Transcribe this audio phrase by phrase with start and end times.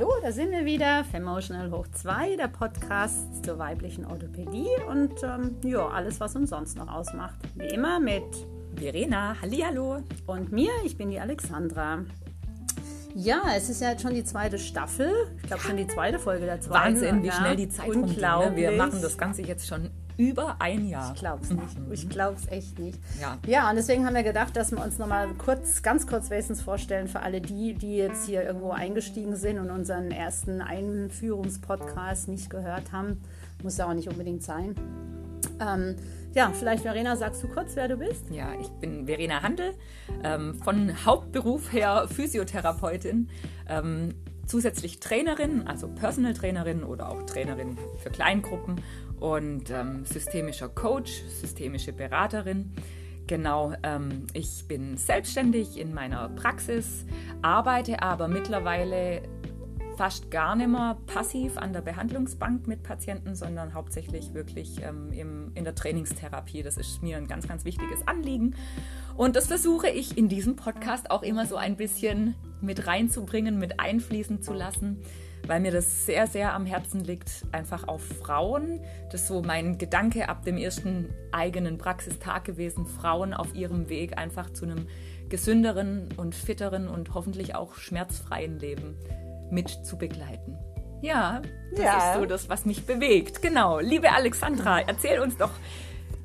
[0.00, 1.04] hallo, da sind wir wieder.
[1.04, 6.78] Femotional hoch 2, der Podcast zur weiblichen Orthopädie und ähm, ja, alles, was uns sonst
[6.78, 7.38] noch ausmacht.
[7.54, 8.24] Wie immer mit
[8.76, 9.98] Verena, hallihallo.
[10.26, 12.04] Und mir, ich bin die Alexandra.
[13.14, 15.12] Ja, es ist ja jetzt schon die zweite Staffel.
[15.36, 16.94] Ich glaube schon die zweite Folge der zweiten.
[16.94, 17.32] Wahnsinn, wie ja.
[17.34, 18.48] schnell die Zeit Unglaublich.
[18.48, 18.64] rumgeht.
[18.64, 18.70] Ne?
[18.70, 19.90] Wir machen das Ganze jetzt schon
[20.20, 21.14] über ein Jahr.
[21.14, 21.78] Ich glaube es nicht.
[21.78, 21.92] Mhm.
[21.92, 22.98] Ich glaube es echt nicht.
[23.18, 23.38] Ja.
[23.46, 27.08] ja, und deswegen haben wir gedacht, dass wir uns nochmal kurz, ganz kurz wenigstens vorstellen
[27.08, 32.92] für alle die, die jetzt hier irgendwo eingestiegen sind und unseren ersten Einführungspodcast nicht gehört
[32.92, 33.22] haben.
[33.62, 34.74] Muss ja auch nicht unbedingt sein.
[35.58, 35.96] Ähm,
[36.34, 38.30] ja, vielleicht Verena, sagst du kurz, wer du bist?
[38.30, 39.72] Ja, ich bin Verena Handel,
[40.22, 43.30] ähm, von Hauptberuf her Physiotherapeutin,
[43.70, 44.14] ähm,
[44.46, 48.82] zusätzlich Trainerin, also Personal Trainerin oder auch Trainerin für Kleingruppen
[49.20, 52.72] und ähm, systemischer Coach, systemische Beraterin.
[53.26, 57.06] Genau, ähm, ich bin selbstständig in meiner Praxis,
[57.42, 59.22] arbeite aber mittlerweile
[59.96, 65.52] fast gar nicht mehr passiv an der Behandlungsbank mit Patienten, sondern hauptsächlich wirklich ähm, im,
[65.54, 66.62] in der Trainingstherapie.
[66.62, 68.56] Das ist mir ein ganz, ganz wichtiges Anliegen.
[69.14, 73.78] Und das versuche ich in diesem Podcast auch immer so ein bisschen mit reinzubringen, mit
[73.78, 75.02] einfließen zu lassen
[75.46, 78.80] weil mir das sehr, sehr am Herzen liegt, einfach auf Frauen.
[79.10, 84.18] Das ist so mein Gedanke ab dem ersten eigenen Praxistag gewesen, Frauen auf ihrem Weg
[84.18, 84.86] einfach zu einem
[85.28, 88.96] gesünderen und fitteren und hoffentlich auch schmerzfreien Leben
[89.50, 90.58] mit zu begleiten.
[91.02, 91.40] Ja,
[91.72, 92.12] das ja.
[92.12, 93.40] ist so das, was mich bewegt.
[93.40, 93.80] Genau.
[93.80, 95.52] Liebe Alexandra, erzähl uns doch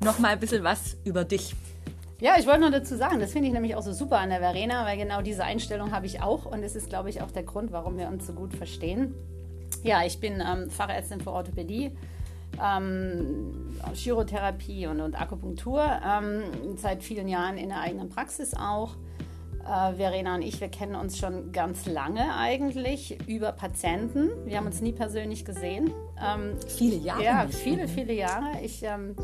[0.04, 1.54] noch mal ein bisschen was über dich.
[2.18, 4.38] Ja, ich wollte noch dazu sagen, das finde ich nämlich auch so super an der
[4.38, 7.42] Verena, weil genau diese Einstellung habe ich auch und es ist, glaube ich, auch der
[7.42, 9.14] Grund, warum wir uns so gut verstehen.
[9.82, 11.92] Ja, ich bin ähm, Fachärztin für Orthopädie,
[12.62, 16.42] ähm, Chirotherapie und, und Akupunktur, ähm,
[16.76, 18.94] seit vielen Jahren in der eigenen Praxis auch.
[19.66, 24.30] Äh, Verena und ich, wir kennen uns schon ganz lange eigentlich über Patienten.
[24.46, 25.90] Wir haben uns nie persönlich gesehen.
[26.18, 27.22] Ähm, viele Jahre?
[27.22, 28.60] Ja, viele, viele Jahre.
[28.62, 29.16] Ich ähm,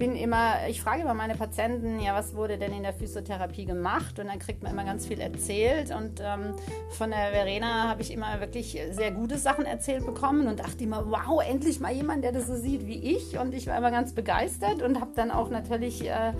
[0.00, 4.18] bin immer, ich frage immer meine Patienten, ja, was wurde denn in der Physiotherapie gemacht?
[4.18, 5.94] Und dann kriegt man immer ganz viel erzählt.
[5.94, 6.54] Und ähm,
[6.88, 11.04] von der Verena habe ich immer wirklich sehr gute Sachen erzählt bekommen und dachte immer,
[11.06, 13.38] wow, endlich mal jemand, der das so sieht wie ich.
[13.38, 16.32] Und ich war immer ganz begeistert und habe dann auch natürlich äh,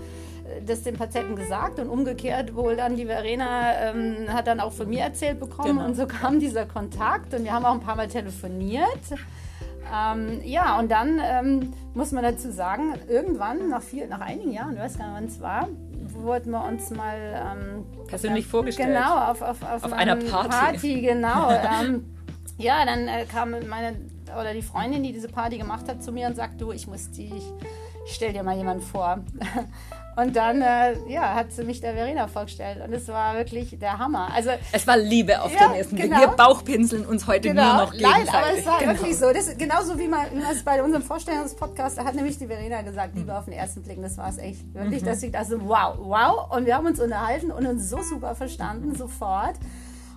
[0.65, 4.89] das den Patienten gesagt und umgekehrt wohl dann die Verena ähm, hat dann auch von
[4.89, 5.85] mir erzählt bekommen genau.
[5.85, 8.85] und so kam dieser Kontakt und wir haben auch ein paar Mal telefoniert.
[9.93, 14.73] Ähm, ja, und dann ähm, muss man dazu sagen, irgendwann, nach, viel, nach einigen Jahren,
[14.73, 15.67] ich weiß gar nicht, wann es war,
[16.23, 18.89] wollten wir uns mal ähm, persönlich auf, vorgestellt.
[18.89, 20.49] Genau, auf, auf, auf, auf einer Party.
[20.49, 21.51] Party genau.
[21.81, 22.05] Ähm,
[22.57, 23.95] ja, dann äh, kam meine
[24.39, 27.11] oder die Freundin, die diese Party gemacht hat, zu mir und sagt, du, ich muss
[27.11, 27.33] die,
[28.05, 29.19] ich stell dir mal jemanden vor.
[30.15, 33.97] Und dann äh, ja, hat sie mich der Verena vorgestellt und es war wirklich der
[33.97, 34.29] Hammer.
[34.33, 36.09] Also, es war Liebe auf ja, den ersten Blick.
[36.09, 36.19] Genau.
[36.19, 37.75] Wir Bauchpinseln uns heute genau.
[37.75, 38.31] nur noch gegenseitig.
[38.31, 38.93] Nein, aber es war genau.
[38.93, 39.31] wirklich so.
[39.31, 43.37] Das, genauso wie man es bei unserem Vorstellungspodcast, da hat nämlich die Verena gesagt, Liebe
[43.37, 44.01] auf den ersten Blick.
[44.01, 44.73] Das war es echt.
[44.73, 45.05] Wirklich, mhm.
[45.05, 46.51] dass ich dachte, wow, wow.
[46.55, 49.55] Und wir haben uns unterhalten und uns so super verstanden, sofort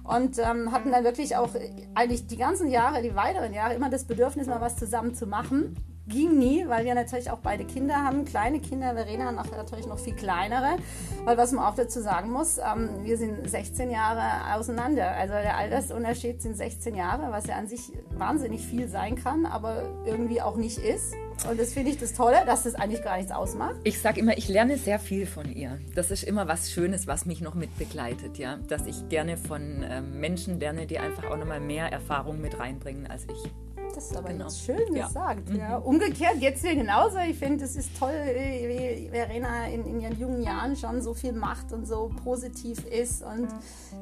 [0.02, 1.48] und ähm, hatten dann wirklich auch
[1.94, 5.76] eigentlich die ganzen Jahre, die weiteren Jahre immer das Bedürfnis, mal was zusammen zu machen
[6.06, 8.94] ging nie, weil wir natürlich auch beide Kinder haben, kleine Kinder.
[8.94, 10.76] Verena natürlich noch viel kleinere,
[11.24, 15.12] weil was man auch dazu sagen muss, ähm, wir sind 16 Jahre auseinander.
[15.12, 19.88] Also der Altersunterschied sind 16 Jahre, was ja an sich wahnsinnig viel sein kann, aber
[20.04, 21.14] irgendwie auch nicht ist.
[21.48, 23.74] Und das finde ich das Tolle, dass das eigentlich gar nichts ausmacht.
[23.82, 25.80] Ich sage immer, ich lerne sehr viel von ihr.
[25.94, 28.58] Das ist immer was Schönes, was mich noch mit begleitet, ja.
[28.68, 33.08] Dass ich gerne von ähm, Menschen lerne, die einfach auch nochmal mehr Erfahrung mit reinbringen
[33.08, 33.63] als ich.
[33.94, 34.50] Das ist aber genau.
[34.50, 35.06] schön ja.
[35.06, 35.48] gesagt.
[35.48, 35.56] Mhm.
[35.56, 35.76] Ja.
[35.76, 37.18] Umgekehrt geht es mir genauso.
[37.18, 41.32] Ich finde, es ist toll, wie Verena in, in, ihren jungen Jahren schon so viel
[41.32, 43.22] macht und so positiv ist.
[43.22, 43.48] Und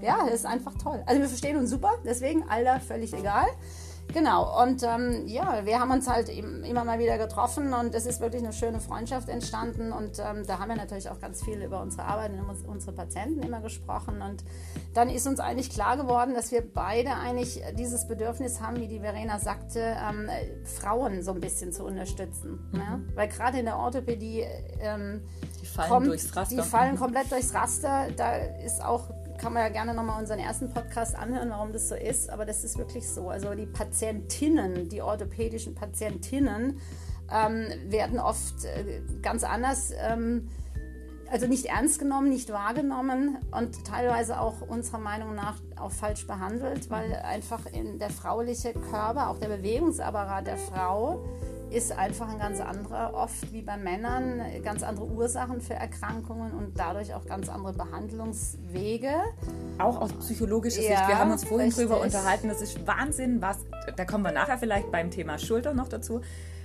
[0.01, 1.03] ja, das ist einfach toll.
[1.07, 3.47] Also wir verstehen uns super, deswegen Alter völlig egal.
[4.13, 8.21] Genau, und ähm, ja, wir haben uns halt immer mal wieder getroffen und es ist
[8.21, 11.81] wirklich eine schöne Freundschaft entstanden und ähm, da haben wir natürlich auch ganz viel über
[11.81, 14.45] unsere Arbeit und unsere Patienten immer gesprochen und
[14.93, 19.01] dann ist uns eigentlich klar geworden, dass wir beide eigentlich dieses Bedürfnis haben, wie die
[19.01, 20.29] Verena sagte, ähm,
[20.65, 22.69] Frauen so ein bisschen zu unterstützen.
[22.73, 22.79] Mhm.
[22.79, 23.01] Ja?
[23.15, 24.45] Weil gerade in der Orthopädie
[24.81, 25.23] ähm,
[25.63, 26.57] die fallen kommt, durchs Raster.
[26.57, 28.09] Die fallen komplett durchs Raster.
[28.17, 29.09] Da ist auch
[29.43, 32.31] kann man ja gerne nochmal unseren ersten Podcast anhören, warum das so ist.
[32.31, 33.29] Aber das ist wirklich so.
[33.29, 36.79] Also die Patientinnen, die orthopädischen Patientinnen
[37.29, 40.49] ähm, werden oft äh, ganz anders, ähm,
[41.29, 46.89] also nicht ernst genommen, nicht wahrgenommen und teilweise auch unserer Meinung nach auch falsch behandelt,
[46.91, 51.25] weil einfach in der frauliche Körper, auch der Bewegungsapparat der Frau,
[51.73, 56.79] ist einfach ein ganz anderer, oft wie bei Männern, ganz andere Ursachen für Erkrankungen und
[56.79, 59.13] dadurch auch ganz andere Behandlungswege.
[59.79, 60.91] Auch aus psychologischer Sicht.
[60.91, 61.87] wir haben uns vorhin richtig.
[61.87, 62.49] drüber unterhalten.
[62.49, 63.59] Das ist Wahnsinn, was,
[63.97, 66.21] da kommen wir nachher vielleicht beim Thema Schulter noch dazu,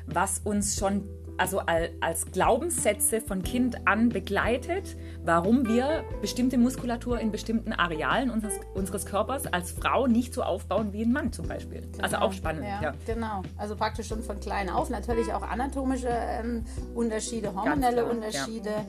[0.06, 1.08] was uns schon
[1.38, 8.54] also als Glaubenssätze von Kind an begleitet, warum wir bestimmte Muskulatur in bestimmten Arealen unseres,
[8.74, 11.78] unseres Körpers als Frau nicht so aufbauen wie ein Mann zum Beispiel.
[11.78, 12.04] Also genau.
[12.04, 12.64] Also auch spannend.
[12.64, 13.44] Ja, ja, Genau.
[13.58, 14.90] Also praktisch schon von klein auf.
[14.90, 18.70] Natürlich auch anatomische ähm, Unterschiede, hormonelle Unterschiede.
[18.70, 18.86] Ja.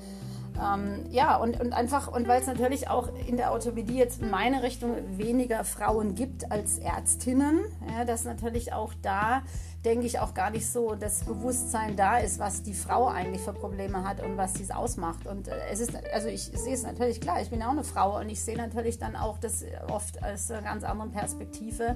[0.61, 4.31] Ähm, ja, und, und einfach, und weil es natürlich auch in der Orthopädie jetzt in
[4.31, 7.61] meine Richtung weniger Frauen gibt als Ärztinnen,
[7.97, 9.43] ja, dass natürlich auch da
[9.85, 13.53] denke ich, auch gar nicht so das Bewusstsein da ist, was die Frau eigentlich für
[13.53, 15.27] Probleme hat und was sie ausmacht.
[15.27, 18.19] Und äh, es ist, also ich sehe es natürlich klar, ich bin auch eine Frau
[18.19, 21.95] und ich sehe natürlich dann auch das oft aus einer ganz anderen Perspektive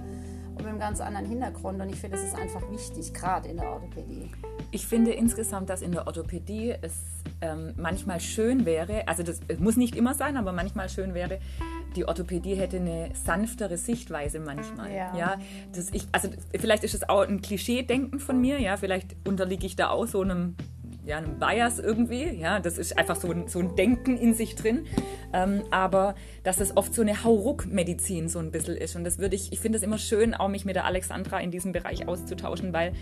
[0.51, 1.81] und mit einem ganz anderen Hintergrund.
[1.81, 4.31] Und ich finde, das ist einfach wichtig, gerade in der Orthopädie.
[4.75, 6.95] Ich finde insgesamt, dass in der Orthopädie es
[7.43, 11.41] ähm, manchmal schön wäre, also das muss nicht immer sein, aber manchmal schön wäre,
[11.95, 14.91] die Orthopädie hätte eine sanftere Sichtweise manchmal.
[14.91, 15.15] Ja.
[15.17, 15.41] ja
[15.75, 19.77] das ich, also vielleicht ist es auch ein Klischee-Denken von mir, ja, vielleicht unterliege ich
[19.77, 20.57] da auch so einem
[21.05, 22.31] ja, einem Bias irgendwie.
[22.31, 24.87] Ja, das ist einfach so ein, so ein Denken in sich drin.
[25.33, 26.15] Ähm, aber
[26.45, 28.95] dass es oft so eine Hauruck-Medizin so ein bisschen ist.
[28.95, 31.51] Und das würde ich, ich finde es immer schön, auch mich mit der Alexandra in
[31.51, 32.93] diesem Bereich auszutauschen, weil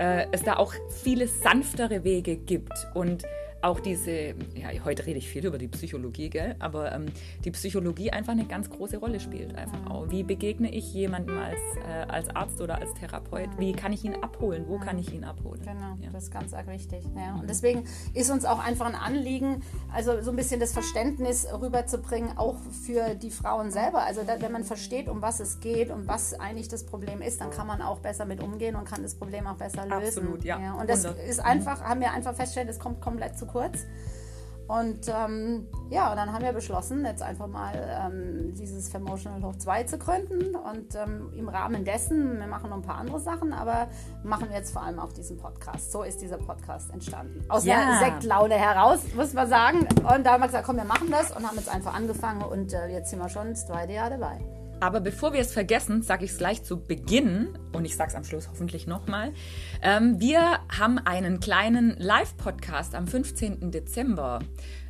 [0.00, 2.88] äh, es da auch viele sanftere Wege gibt.
[2.94, 3.24] Und
[3.62, 6.56] auch diese, ja, heute rede ich viel über die Psychologie, gell?
[6.58, 7.06] aber ähm,
[7.44, 9.54] die Psychologie einfach eine ganz große Rolle spielt.
[9.56, 10.10] Einfach auch.
[10.10, 13.50] Wie begegne ich jemandem als, äh, als Arzt oder als Therapeut?
[13.58, 14.64] Wie kann ich ihn abholen?
[14.66, 15.60] Wo kann ich ihn abholen?
[15.62, 16.10] Genau, ja.
[16.12, 17.04] das ist ganz arg wichtig.
[17.16, 17.34] Ja.
[17.34, 17.84] Und deswegen
[18.14, 23.14] ist uns auch einfach ein Anliegen, also so ein bisschen das Verständnis rüberzubringen, auch für
[23.14, 24.02] die Frauen selber.
[24.04, 27.40] Also da, wenn man versteht, um was es geht und was eigentlich das Problem ist,
[27.40, 30.20] dann kann man auch besser mit umgehen und kann das Problem auch besser lösen.
[30.20, 30.58] Absolut, ja.
[30.58, 30.74] ja.
[30.74, 31.28] Und das 100.
[31.28, 33.86] ist einfach, haben wir einfach festgestellt, es kommt komplett zu kurz.
[34.70, 39.56] Und ähm, ja, und dann haben wir beschlossen, jetzt einfach mal ähm, dieses Femotional Hoch
[39.56, 40.54] 2 zu gründen.
[40.54, 43.88] Und ähm, im Rahmen dessen, wir machen noch ein paar andere Sachen, aber
[44.22, 45.90] machen wir jetzt vor allem auch diesen Podcast.
[45.90, 47.44] So ist dieser Podcast entstanden.
[47.48, 47.80] Aus ja.
[47.80, 49.88] einer Sektlaune heraus, muss man sagen.
[50.04, 52.72] Und da haben wir gesagt, komm, wir machen das und haben jetzt einfach angefangen und
[52.72, 54.38] äh, jetzt sind wir schon das zweite Jahr dabei.
[54.80, 58.16] Aber bevor wir es vergessen, sage ich es gleich zu Beginn und ich sage es
[58.16, 59.32] am Schluss hoffentlich nochmal.
[59.82, 63.70] Ähm, wir haben einen kleinen Live-Podcast am 15.
[63.70, 64.38] Dezember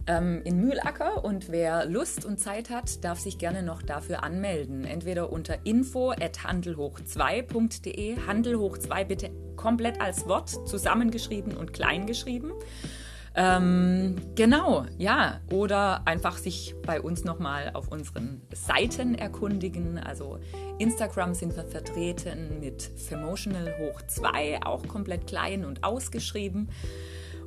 [0.06, 4.84] ähm, in Mühlacker und wer Lust und Zeit hat, darf sich gerne noch dafür anmelden.
[4.84, 12.52] Entweder unter info at handelhoch2.de, Handelhoch 2 bitte komplett als Wort zusammengeschrieben und klein geschrieben.
[13.34, 15.40] Ähm, genau, ja.
[15.52, 19.98] Oder einfach sich bei uns nochmal auf unseren Seiten erkundigen.
[19.98, 20.38] Also
[20.78, 26.68] Instagram sind wir vertreten mit Femotional hoch 2, auch komplett klein und ausgeschrieben.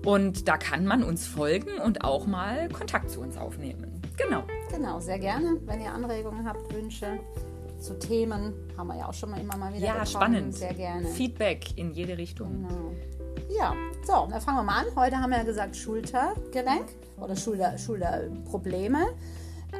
[0.05, 4.01] Und da kann man uns folgen und auch mal Kontakt zu uns aufnehmen.
[4.17, 4.43] Genau.
[4.69, 5.57] Genau, sehr gerne.
[5.65, 7.19] Wenn ihr Anregungen habt, Wünsche
[7.79, 9.85] zu Themen, haben wir ja auch schon mal immer mal wieder.
[9.85, 10.07] Ja, bekommen.
[10.07, 10.55] spannend.
[10.55, 11.07] Sehr gerne.
[11.07, 12.67] Feedback in jede Richtung.
[12.67, 12.93] Genau.
[13.49, 14.95] Ja, so, dann fangen wir mal an.
[14.95, 16.85] Heute haben wir ja gesagt Schultergelenk
[17.17, 19.07] oder Schulter, Schulterprobleme.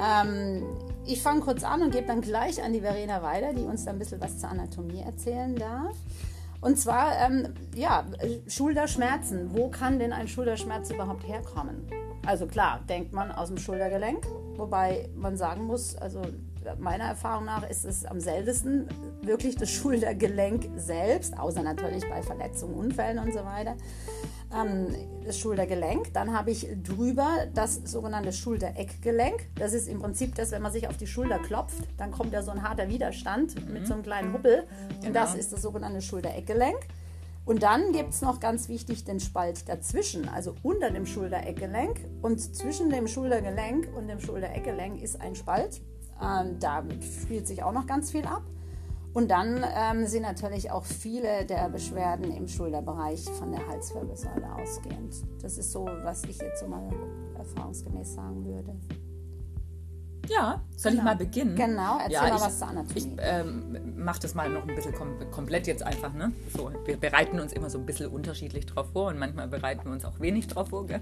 [0.01, 0.63] Ähm,
[1.05, 3.91] ich fange kurz an und gebe dann gleich an die Verena weiter, die uns da
[3.91, 5.95] ein bisschen was zur Anatomie erzählen darf.
[6.61, 8.05] Und zwar, ähm, ja,
[8.47, 9.51] Schulterschmerzen.
[9.53, 11.85] Wo kann denn ein Schulterschmerz überhaupt herkommen?
[12.25, 14.25] Also klar, denkt man aus dem Schultergelenk,
[14.55, 16.21] wobei man sagen muss, also
[16.79, 18.87] meiner Erfahrung nach ist es am seltensten
[19.21, 23.75] wirklich das Schultergelenk selbst, außer natürlich bei Verletzungen, Unfällen und so weiter.
[24.53, 24.87] Ähm,
[25.25, 26.13] das Schultergelenk.
[26.13, 29.49] Dann habe ich drüber das sogenannte Schultereckgelenk.
[29.55, 32.41] Das ist im Prinzip das, wenn man sich auf die Schulter klopft, dann kommt ja
[32.41, 33.73] so ein harter Widerstand mhm.
[33.73, 34.63] mit so einem kleinen Hubbel.
[34.89, 35.07] Genau.
[35.07, 36.79] Und das ist das sogenannte Schultereckgelenk.
[37.45, 41.99] Und dann gibt es noch ganz wichtig den Spalt dazwischen, also unter dem Schultereckgelenk.
[42.21, 45.81] Und zwischen dem Schultergelenk und dem Schultereckgelenk ist ein Spalt.
[46.23, 46.83] Ähm, da
[47.21, 48.43] spielt sich auch noch ganz viel ab.
[49.13, 55.13] Und dann ähm, sind natürlich auch viele der Beschwerden im Schulterbereich von der Halswirbelsäule ausgehend.
[55.41, 56.89] Das ist so, was ich jetzt so mal
[57.37, 58.75] erfahrungsgemäß sagen würde.
[60.29, 61.03] Ja, soll genau.
[61.03, 61.55] ich mal beginnen?
[61.55, 62.97] Genau, erzähl ja, mal ich, was zur Anatomie.
[62.97, 66.13] Ich ähm, mache das mal noch ein bisschen kom komplett jetzt einfach.
[66.13, 66.31] Ne?
[66.55, 69.91] So, wir bereiten uns immer so ein bisschen unterschiedlich drauf vor und manchmal bereiten wir
[69.91, 70.87] uns auch wenig drauf vor.
[70.87, 71.01] Gell?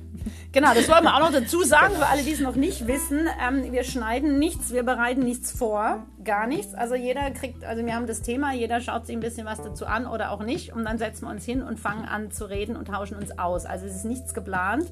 [0.52, 3.28] Genau, das wollen wir auch noch dazu sagen, für alle, die es noch nicht wissen.
[3.48, 6.74] Ähm, wir schneiden nichts, wir bereiten nichts vor, gar nichts.
[6.74, 9.86] Also jeder kriegt, also wir haben das Thema, jeder schaut sich ein bisschen was dazu
[9.86, 12.76] an oder auch nicht und dann setzen wir uns hin und fangen an zu reden
[12.76, 13.66] und tauschen uns aus.
[13.66, 14.92] Also es ist nichts geplant.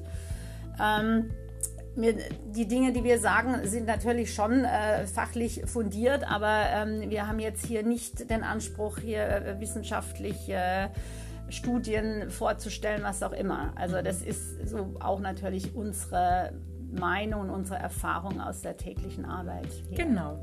[0.80, 1.30] Ähm,
[1.96, 2.14] mir,
[2.46, 7.38] die Dinge, die wir sagen, sind natürlich schon äh, fachlich fundiert, aber ähm, wir haben
[7.38, 10.88] jetzt hier nicht den Anspruch, hier äh, wissenschaftlich äh,
[11.48, 13.72] Studien vorzustellen, was auch immer.
[13.76, 16.52] Also das ist so auch natürlich unsere
[16.92, 19.68] Meinung und unsere Erfahrung aus der täglichen Arbeit.
[19.88, 20.04] Hier.
[20.04, 20.38] Genau.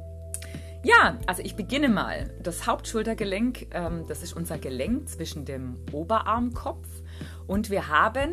[0.84, 2.30] Ja, also ich beginne mal.
[2.42, 6.88] Das Hauptschultergelenk, ähm, das ist unser Gelenk zwischen dem Oberarmkopf
[7.48, 8.32] und wir haben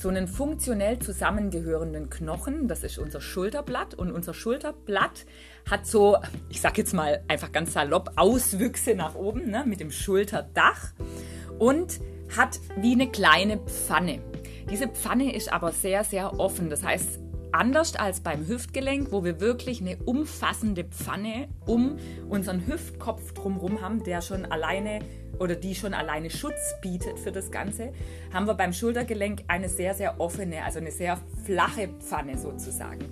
[0.00, 5.26] so einen funktionell zusammengehörenden Knochen, das ist unser Schulterblatt und unser Schulterblatt
[5.70, 6.16] hat so,
[6.48, 10.92] ich sag jetzt mal einfach ganz salopp, Auswüchse nach oben ne, mit dem Schulterdach
[11.58, 12.00] und
[12.36, 14.20] hat wie eine kleine Pfanne.
[14.70, 16.70] Diese Pfanne ist aber sehr, sehr offen.
[16.70, 17.18] Das heißt,
[17.52, 24.02] anders als beim Hüftgelenk, wo wir wirklich eine umfassende Pfanne um unseren Hüftkopf drumherum haben,
[24.04, 25.00] der schon alleine
[25.38, 27.92] oder die schon alleine Schutz bietet für das Ganze,
[28.32, 33.06] haben wir beim Schultergelenk eine sehr, sehr offene, also eine sehr flache Pfanne sozusagen.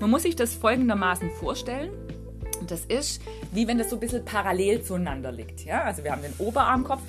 [0.00, 1.90] Man muss sich das folgendermaßen vorstellen.
[2.68, 3.20] Das ist,
[3.50, 5.64] wie wenn das so ein bisschen parallel zueinander liegt.
[5.64, 5.82] Ja?
[5.82, 7.02] Also wir haben den Oberarmkopf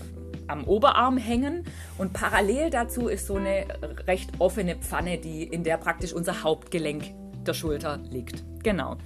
[0.47, 1.65] am Oberarm hängen
[1.97, 3.65] und parallel dazu ist so eine
[4.07, 7.13] recht offene Pfanne, die, in der praktisch unser Hauptgelenk
[7.45, 8.43] der Schulter liegt.
[8.63, 8.97] Genau.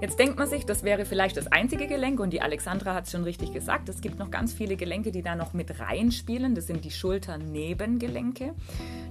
[0.00, 3.12] Jetzt denkt man sich, das wäre vielleicht das einzige Gelenk und die Alexandra hat es
[3.12, 3.88] schon richtig gesagt.
[3.88, 6.54] Es gibt noch ganz viele Gelenke, die da noch mit reinspielen.
[6.54, 8.54] Das sind die Schulternebengelenke.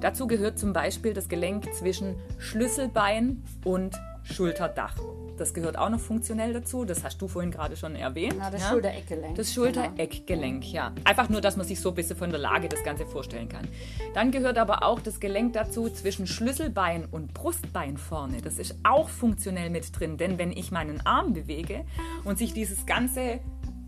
[0.02, 4.96] Dazu gehört zum Beispiel das Gelenk zwischen Schlüsselbein und Schulterdach.
[5.38, 6.86] Das gehört auch noch funktionell dazu.
[6.86, 8.36] Das hast du vorhin gerade schon erwähnt.
[8.38, 8.70] Ja, das ja?
[8.70, 9.36] Schultereckgelenk.
[9.36, 10.94] Das Schultereckgelenk, ja.
[11.04, 13.68] Einfach nur, dass man sich so ein bisschen von der Lage das Ganze vorstellen kann.
[14.14, 18.42] Dann gehört aber auch das Gelenk dazu zwischen Schlüsselbein und Brustbein vorne.
[18.42, 21.84] Das ist auch funktionell mit drin, denn wenn ich meinen Arm bewege
[22.24, 23.40] und sich dieses ganze,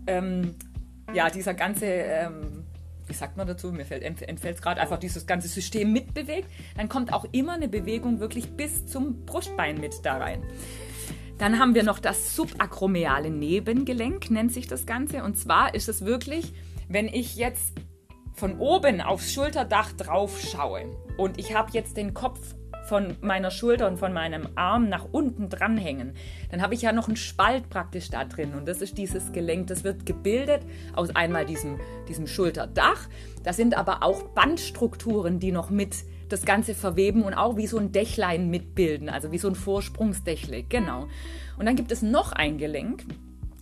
[0.06, 0.56] ähm,
[1.14, 2.64] ja, dieser ganze ähm,
[3.06, 7.12] wie sagt man dazu, mir fällt, entfällt gerade, einfach dieses ganze System mitbewegt, dann kommt
[7.12, 10.42] auch immer eine Bewegung wirklich bis zum Brustbein mit da rein.
[11.38, 15.22] Dann haben wir noch das subakromiale Nebengelenk, nennt sich das Ganze.
[15.22, 16.52] Und zwar ist es wirklich,
[16.88, 17.74] wenn ich jetzt
[18.32, 20.84] von oben aufs Schulterdach drauf schaue
[21.16, 22.54] und ich habe jetzt den Kopf
[22.88, 26.14] von meiner Schulter und von meinem Arm nach unten dranhängen,
[26.50, 28.54] dann habe ich ja noch einen Spalt praktisch da drin.
[28.54, 30.62] Und das ist dieses Gelenk, das wird gebildet
[30.94, 31.78] aus einmal diesem,
[32.08, 33.08] diesem Schulterdach.
[33.42, 37.78] Da sind aber auch Bandstrukturen, die noch mit das Ganze verweben und auch wie so
[37.78, 41.06] ein Dächlein mitbilden, also wie so ein Vorsprungsdächle, genau.
[41.58, 43.04] Und dann gibt es noch ein Gelenk,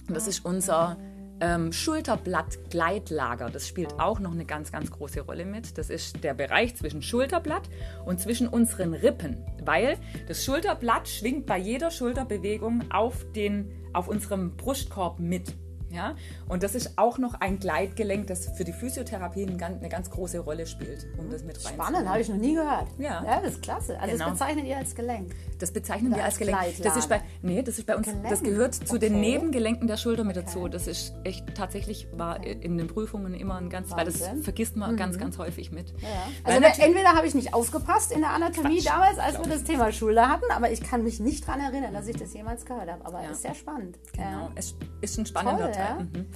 [0.08, 0.96] das ist unser
[1.40, 3.50] ähm, Schulterblatt-Gleitlager.
[3.50, 5.78] Das spielt auch noch eine ganz, ganz große Rolle mit.
[5.78, 7.68] Das ist der Bereich zwischen Schulterblatt
[8.04, 9.98] und zwischen unseren Rippen, weil
[10.28, 15.54] das Schulterblatt schwingt bei jeder Schulterbewegung auf, den, auf unserem Brustkorb mit.
[15.94, 16.14] Ja?
[16.48, 20.66] Und das ist auch noch ein Gleitgelenk, das für die Physiotherapie eine ganz große Rolle
[20.66, 22.88] spielt, um das mit rein Spannend, habe ich noch nie gehört.
[22.98, 23.98] Ja, ja das ist klasse.
[23.98, 24.30] Also genau.
[24.30, 25.34] das bezeichnet ihr als Gelenk.
[25.58, 26.82] Das bezeichnen Oder wir als Gelenk.
[26.82, 28.28] Das ist bei, nee, das ist bei uns, Gelenk.
[28.28, 28.98] das gehört zu okay.
[29.08, 30.60] den Nebengelenken der Schulter mit dazu.
[30.60, 30.70] Okay.
[30.70, 32.58] Das ist echt tatsächlich war okay.
[32.60, 34.20] in den Prüfungen immer ein ganz, Wahnsinn.
[34.20, 34.96] weil das vergisst man mhm.
[34.96, 35.90] ganz, ganz häufig mit.
[36.00, 36.08] Ja.
[36.42, 39.92] Also entweder habe ich nicht aufgepasst in der Anatomie Quatsch, damals, als wir das Thema
[39.92, 43.04] Schulter hatten, aber ich kann mich nicht daran erinnern, dass ich das jemals gehört habe.
[43.04, 43.30] Aber ja.
[43.30, 43.98] ist sehr spannend.
[44.12, 45.83] Genau, es ist ein spannender Toll, Teil.
[46.00, 46.26] Mhm.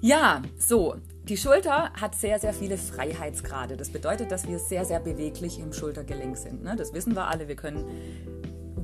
[0.00, 0.96] Ja, so.
[1.28, 3.76] Die Schulter hat sehr, sehr viele Freiheitsgrade.
[3.76, 6.64] Das bedeutet, dass wir sehr, sehr beweglich im Schultergelenk sind.
[6.64, 6.74] Ne?
[6.76, 7.46] Das wissen wir alle.
[7.46, 7.84] Wir können,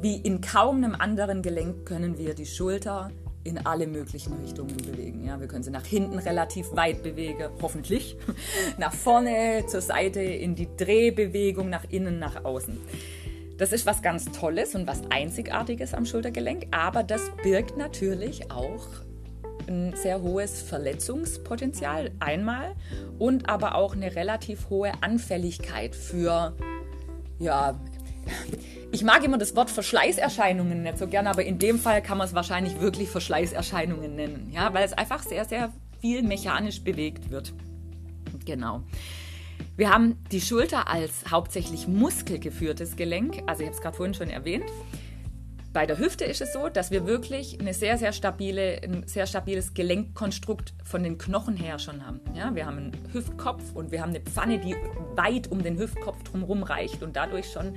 [0.01, 3.11] wie in kaum einem anderen Gelenk, können wir die Schulter
[3.43, 5.25] in alle möglichen Richtungen bewegen.
[5.25, 8.17] Ja, wir können sie nach hinten relativ weit bewegen, hoffentlich.
[8.79, 12.77] Nach vorne, zur Seite, in die Drehbewegung, nach innen, nach außen.
[13.57, 18.87] Das ist was ganz Tolles und was Einzigartiges am Schultergelenk, aber das birgt natürlich auch
[19.69, 22.75] ein sehr hohes Verletzungspotenzial einmal
[23.19, 26.55] und aber auch eine relativ hohe Anfälligkeit für,
[27.39, 27.79] ja,
[28.93, 32.27] ich mag immer das Wort Verschleißerscheinungen nicht so gern, aber in dem Fall kann man
[32.27, 37.53] es wahrscheinlich wirklich Verschleißerscheinungen nennen, ja, weil es einfach sehr, sehr viel mechanisch bewegt wird.
[38.45, 38.83] Genau.
[39.77, 44.31] Wir haben die Schulter als hauptsächlich muskelgeführtes Gelenk, also ich habe es gerade vorhin schon
[44.31, 44.65] erwähnt.
[45.77, 49.27] Bei der Hüfte ist es so, dass wir wirklich eine sehr, sehr stabile, ein sehr
[49.27, 52.19] stabiles Gelenkkonstrukt von den Knochen her schon haben.
[52.35, 54.75] Ja, wir haben einen Hüftkopf und wir haben eine Pfanne, die
[55.17, 57.75] weit um den Hüftkopf drumherum reicht und dadurch schon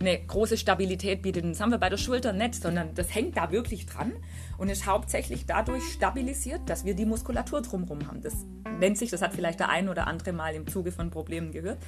[0.00, 1.44] eine große Stabilität bietet.
[1.44, 4.12] Das haben wir bei der Schulter nicht, sondern das hängt da wirklich dran
[4.56, 8.22] und ist hauptsächlich dadurch stabilisiert, dass wir die Muskulatur drumherum haben.
[8.22, 8.34] Das
[8.78, 11.78] nennt sich, das hat vielleicht der ein oder andere mal im Zuge von Problemen gehört,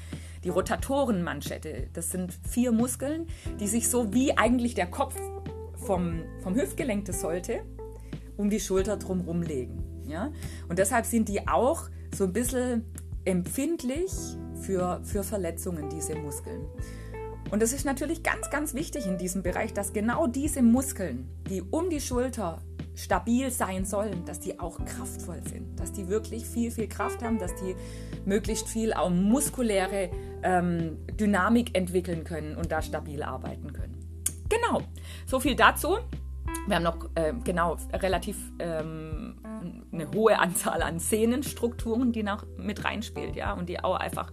[0.44, 1.88] die Rotatorenmanschette.
[1.94, 3.28] Das sind vier Muskeln,
[3.58, 5.16] die sich so wie eigentlich der Kopf
[5.74, 7.62] vom, vom Hüftgelenk das sollte,
[8.36, 9.82] um die Schulter drumherum legen.
[10.06, 10.30] Ja?
[10.68, 12.84] Und deshalb sind die auch so ein bisschen
[13.24, 14.12] empfindlich
[14.60, 16.66] für, für Verletzungen, diese Muskeln.
[17.52, 21.60] Und es ist natürlich ganz, ganz wichtig in diesem Bereich, dass genau diese Muskeln, die
[21.60, 22.62] um die Schulter
[22.94, 27.38] stabil sein sollen, dass die auch kraftvoll sind, dass die wirklich viel, viel Kraft haben,
[27.38, 27.76] dass die
[28.24, 30.10] möglichst viel auch muskuläre
[30.42, 34.00] ähm, Dynamik entwickeln können und da stabil arbeiten können.
[34.48, 34.80] Genau,
[35.26, 35.98] so viel dazu.
[36.66, 39.36] Wir haben noch äh, genau relativ ähm,
[39.92, 44.32] eine hohe Anzahl an Sehnenstrukturen, die noch mit reinspielt, ja, und die auch einfach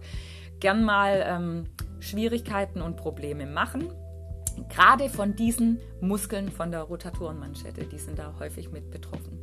[0.58, 1.66] gern mal ähm,
[2.00, 3.92] Schwierigkeiten und Probleme machen.
[4.68, 9.38] Gerade von diesen Muskeln von der Rotatorenmanschette, die sind da häufig mit betroffen.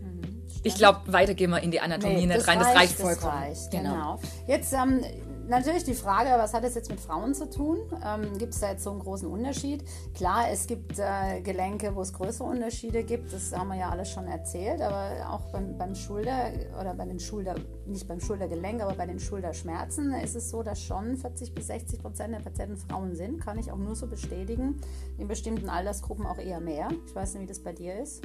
[0.00, 2.58] Mhm, ich glaube, weiter gehen wir in die Anatomie nee, nicht rein.
[2.58, 3.42] Reicht, das reicht vollkommen.
[3.48, 3.92] Das reicht, genau.
[3.92, 4.20] genau.
[4.46, 5.00] Jetzt ähm,
[5.48, 7.78] natürlich die Frage, was hat es jetzt mit Frauen zu tun?
[8.04, 9.84] Ähm, gibt es da jetzt so einen großen Unterschied?
[10.14, 13.32] Klar, es gibt äh, Gelenke, wo es größere Unterschiede gibt.
[13.32, 14.80] Das haben wir ja alles schon erzählt.
[14.80, 16.50] Aber auch beim, beim Schulter
[16.80, 17.54] oder bei den Schulter,
[17.86, 22.00] nicht beim Schultergelenk, aber bei den Schulterschmerzen ist es so, dass schon 40 bis 60
[22.00, 23.40] Prozent der Patienten Frauen sind.
[23.40, 24.80] Kann ich auch nur so bestätigen.
[25.18, 26.88] In bestimmten Altersgruppen auch eher mehr.
[27.06, 28.22] Ich weiß nicht, wie das bei dir ist.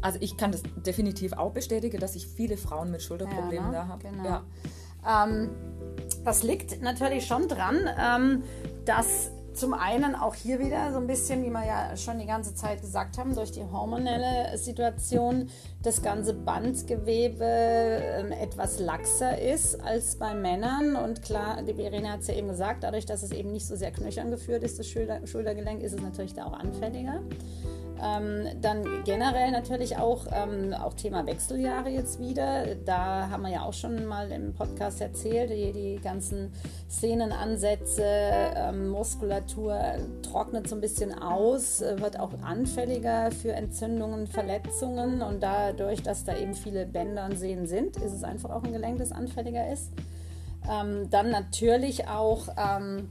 [0.00, 3.72] Also ich kann das definitiv auch bestätigen, dass ich viele Frauen mit Schulterproblemen ja, ne?
[3.72, 4.02] da habe.
[4.02, 4.24] Genau.
[4.24, 4.44] Ja.
[5.06, 5.50] Ähm,
[6.24, 8.42] das liegt natürlich schon dran, ähm,
[8.84, 12.54] dass zum einen auch hier wieder so ein bisschen, wie wir ja schon die ganze
[12.54, 15.48] Zeit gesagt haben, durch die hormonelle Situation
[15.84, 20.96] das ganze Bandgewebe ähm, etwas laxer ist als bei Männern.
[20.96, 23.76] Und klar, die Verena hat es ja eben gesagt, dadurch, dass es eben nicht so
[23.76, 27.20] sehr knöchern geführt ist, das Schulter Schultergelenk, ist es natürlich da auch anfälliger.
[28.02, 32.74] Ähm, dann generell natürlich auch, ähm, auch Thema Wechseljahre jetzt wieder.
[32.84, 36.52] Da haben wir ja auch schon mal im Podcast erzählt, die, die ganzen
[36.90, 39.78] Szenenansätze, ähm, Muskulatur
[40.22, 45.42] trocknet so ein bisschen aus, äh, wird auch anfälliger für Entzündungen, Verletzungen und
[45.74, 48.98] dadurch, dass da eben viele Bänder und Sehnen sind, ist es einfach auch ein Gelenk,
[48.98, 49.92] das anfälliger ist.
[50.70, 53.10] Ähm, dann natürlich auch ähm,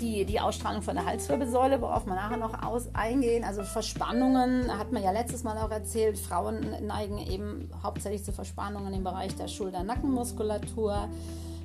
[0.00, 3.44] die, die Ausstrahlung von der Halswirbelsäule, worauf wir nachher noch aus, eingehen.
[3.44, 8.92] Also Verspannungen, hat man ja letztes Mal auch erzählt, Frauen neigen eben hauptsächlich zu Verspannungen
[8.94, 11.08] im Bereich der Schulter-Nackenmuskulatur.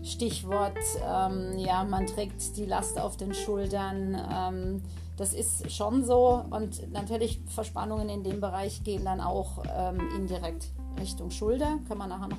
[0.04, 4.82] Stichwort, ähm, ja, man trägt die Last auf den Schultern.
[5.18, 6.44] Das ist schon so.
[6.50, 10.68] Und natürlich Verspannungen in dem Bereich gehen dann auch ähm, indirekt
[11.00, 11.80] Richtung Schulter.
[11.88, 12.38] Kann man nachher noch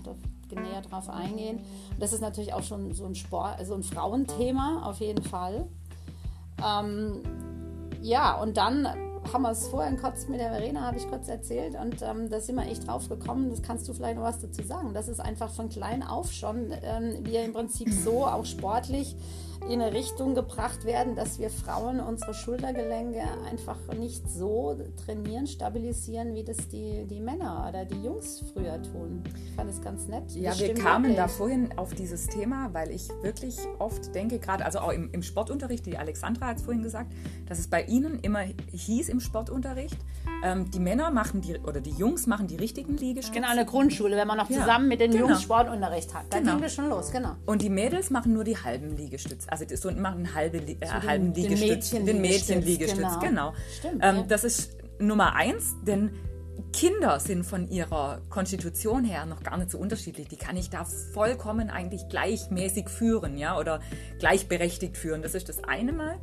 [0.56, 1.58] näher drauf eingehen.
[1.90, 5.66] Und das ist natürlich auch schon so ein Sport, so ein Frauenthema auf jeden Fall.
[6.64, 7.22] Ähm,
[8.00, 8.88] ja, und dann
[9.32, 12.40] haben wir es vorhin kurz mit der Verena, habe ich kurz erzählt und ähm, da
[12.40, 15.20] sind wir echt drauf gekommen, das kannst du vielleicht noch was dazu sagen, Das ist
[15.20, 19.16] einfach von klein auf schon ähm, wir im Prinzip so auch sportlich
[19.68, 26.34] in eine Richtung gebracht werden, dass wir Frauen unsere Schultergelenke einfach nicht so trainieren, stabilisieren,
[26.34, 29.22] wie das die, die Männer oder die Jungs früher tun.
[29.46, 30.30] Ich fand es ganz nett.
[30.34, 31.16] Ja, wir kamen wirklich.
[31.16, 35.22] da vorhin auf dieses Thema, weil ich wirklich oft denke, gerade also auch im, im
[35.22, 37.12] Sportunterricht, die Alexandra hat es vorhin gesagt,
[37.46, 39.96] dass es bei ihnen immer hieß im Sportunterricht,
[40.44, 43.40] ähm, die Männer machen die oder die Jungs machen die richtigen Liegestütze.
[43.40, 45.28] Genau, in der Grundschule, wenn man noch ja, zusammen mit den genau.
[45.28, 46.24] Jungs Sportunterricht hat.
[46.30, 46.52] Da genau.
[46.52, 47.36] ging wir schon los, genau.
[47.46, 49.50] Und die Mädels machen nur die halben Liegestütze.
[49.50, 51.90] Also das, und machen halbe, äh, so halben den, Liegestütz.
[51.90, 53.50] Den Mädchenliegestütz, Mädchen genau.
[53.50, 53.54] genau.
[53.78, 54.22] Stimmt, ähm, ja.
[54.22, 56.10] Das ist Nummer eins, denn
[56.72, 60.28] Kinder sind von ihrer Konstitution her noch gar nicht so unterschiedlich.
[60.28, 63.80] Die kann ich da vollkommen eigentlich gleichmäßig führen, ja, oder
[64.18, 65.22] gleichberechtigt führen.
[65.22, 66.18] Das ist das eine Mal.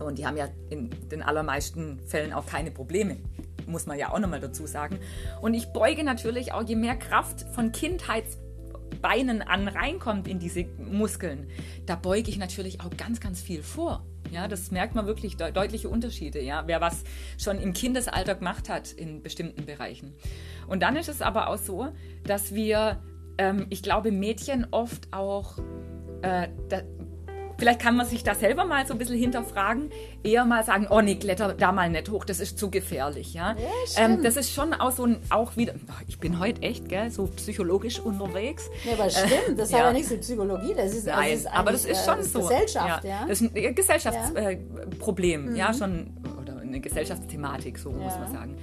[0.00, 3.16] Und die haben ja in den allermeisten Fällen auch keine Probleme,
[3.66, 4.98] muss man ja auch nochmal dazu sagen.
[5.40, 11.48] Und ich beuge natürlich auch, je mehr Kraft von Kindheitsbeinen an reinkommt in diese Muskeln,
[11.86, 14.04] da beuge ich natürlich auch ganz, ganz viel vor.
[14.30, 17.04] Ja, das merkt man wirklich de deutliche Unterschiede, ja, wer was
[17.38, 20.14] schon im Kindesalter gemacht hat in bestimmten Bereichen.
[20.66, 21.88] Und dann ist es aber auch so,
[22.24, 23.02] dass wir,
[23.38, 25.58] ähm, ich glaube, Mädchen oft auch
[26.22, 26.48] äh,
[27.58, 29.90] Vielleicht kann man sich da selber mal so ein bisschen hinterfragen,
[30.22, 33.34] eher mal sagen, oh nee, kletter da mal nicht hoch, das ist zu gefährlich.
[33.34, 33.56] Ja,
[33.96, 35.74] ja ähm, das ist schon auch so ein, auch wieder,
[36.06, 38.70] ich bin heute echt, gell, so psychologisch unterwegs.
[38.84, 41.46] Ja, aber stimmt, das äh, hat ja nichts mit Psychologie, das ist, Nein, das ist
[41.48, 42.40] aber das ist schon äh, so.
[42.40, 43.10] Gesellschaft, ja.
[43.10, 43.26] ja.
[43.26, 45.48] Das ist ein Gesellschaftsproblem, ja.
[45.48, 45.56] Äh, mhm.
[45.56, 48.56] ja, schon, oder eine Gesellschaftsthematik, so muss man sagen.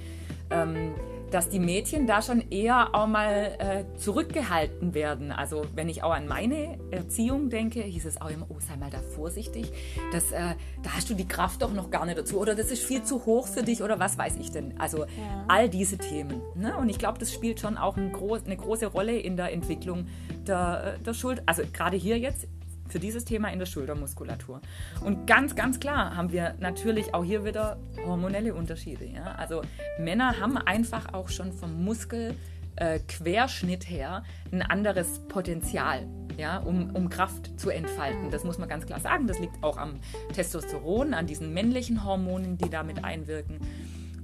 [0.50, 0.94] Ähm,
[1.36, 5.32] dass die Mädchen da schon eher auch mal äh, zurückgehalten werden.
[5.32, 8.88] Also wenn ich auch an meine Erziehung denke, hieß es auch immer, oh, sei mal
[8.88, 9.70] da vorsichtig,
[10.12, 12.82] das, äh, da hast du die Kraft doch noch gar nicht dazu oder das ist
[12.82, 14.80] viel zu hoch für dich oder was weiß ich denn.
[14.80, 15.44] Also ja.
[15.46, 16.40] all diese Themen.
[16.54, 16.74] Ne?
[16.74, 20.06] Und ich glaube, das spielt schon auch ein gro eine große Rolle in der Entwicklung
[20.46, 21.42] der, der Schuld.
[21.44, 22.48] Also gerade hier jetzt
[22.88, 24.60] für dieses Thema in der Schultermuskulatur.
[25.00, 29.06] Und ganz, ganz klar haben wir natürlich auch hier wieder hormonelle Unterschiede.
[29.06, 29.32] Ja?
[29.32, 29.62] Also
[29.98, 37.08] Männer haben einfach auch schon vom Muskelquerschnitt äh, her ein anderes Potenzial, ja, um, um
[37.08, 38.30] Kraft zu entfalten.
[38.30, 39.26] Das muss man ganz klar sagen.
[39.26, 39.94] Das liegt auch am
[40.34, 43.60] Testosteron, an diesen männlichen Hormonen, die damit einwirken.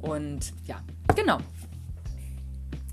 [0.00, 0.82] Und ja,
[1.14, 1.38] Genau.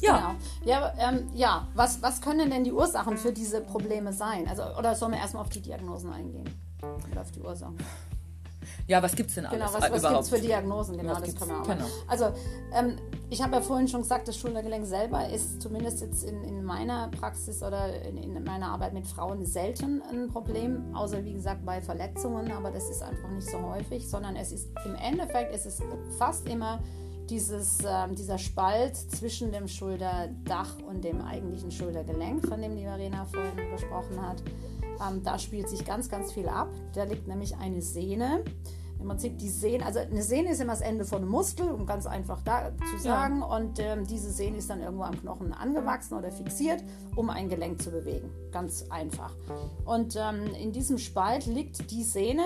[0.02, 0.36] Ja.
[0.64, 0.72] Genau.
[0.72, 1.68] Ja, ähm, ja.
[1.76, 4.48] Was, was können denn die Ursachen für diese Probleme sein?
[4.48, 6.50] Also, oder sollen wir erstmal auf die Diagnosen eingehen?
[7.12, 7.78] Oder auf die Ursachen?
[8.88, 10.98] Ja, was gibt es denn alles Genau, was, was gibt es für Diagnosen?
[10.98, 11.86] Genau, das können wir auch genau.
[12.08, 12.26] Also,
[12.74, 12.98] ähm,
[13.30, 17.10] ich habe ja vorhin schon gesagt, das Schultergelenk selber ist zumindest jetzt in, in meiner
[17.10, 21.82] Praxis oder in, in, meiner Arbeit mit Frauen selten ein Problem, außer wie gesagt bei
[21.82, 25.82] Verletzungen, aber das ist einfach nicht so häufig, sondern es ist im Endeffekt ist es
[26.18, 26.80] fast immer
[27.30, 33.26] dieses, äh, dieser Spalt zwischen dem Schulterdach und dem eigentlichen Schultergelenk, von dem die Verena
[33.26, 34.42] vorhin gesprochen hat.
[35.08, 36.70] Ähm, da spielt sich ganz, ganz viel ab.
[36.94, 38.44] Da liegt nämlich eine Sehne
[39.00, 41.86] im Prinzip die Sehne, also eine Sehne ist immer das Ende von einem Muskel, um
[41.86, 43.40] ganz einfach da zu sagen.
[43.40, 43.46] Ja.
[43.46, 46.84] Und ähm, diese Sehne ist dann irgendwo am Knochen angewachsen oder fixiert,
[47.16, 48.30] um ein Gelenk zu bewegen.
[48.52, 49.34] Ganz einfach.
[49.86, 52.44] Und ähm, in diesem Spalt liegt die Sehne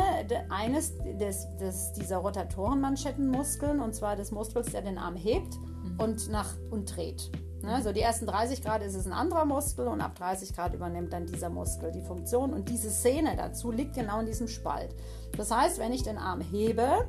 [0.50, 6.00] eines des, des, dieser Rotatorenmanschettenmuskeln, und zwar des Muskels, der den Arm hebt mhm.
[6.00, 7.32] und nach und dreht.
[7.64, 7.82] Ne?
[7.82, 11.14] So die ersten 30 Grad ist es ein anderer Muskel und ab 30 Grad übernimmt
[11.14, 12.54] dann dieser Muskel die Funktion.
[12.54, 14.94] Und diese Sehne dazu liegt genau in diesem Spalt.
[15.38, 17.08] Das heißt, wenn ich den Arm hebe,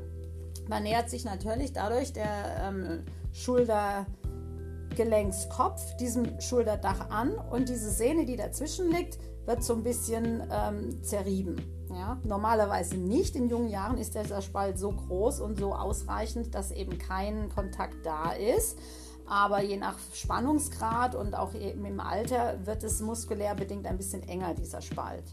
[0.69, 2.27] man nähert sich natürlich dadurch der
[2.63, 10.43] ähm, Schultergelenkskopf diesem Schulterdach an und diese Sehne, die dazwischen liegt, wird so ein bisschen
[10.51, 11.57] ähm, zerrieben.
[11.91, 12.19] Ja?
[12.25, 13.37] Normalerweise nicht.
[13.37, 17.97] In jungen Jahren ist dieser Spalt so groß und so ausreichend, dass eben kein Kontakt
[18.05, 18.79] da ist.
[19.27, 24.23] Aber je nach Spannungsgrad und auch eben im Alter wird es muskulär bedingt ein bisschen
[24.29, 25.25] enger, dieser Spalt.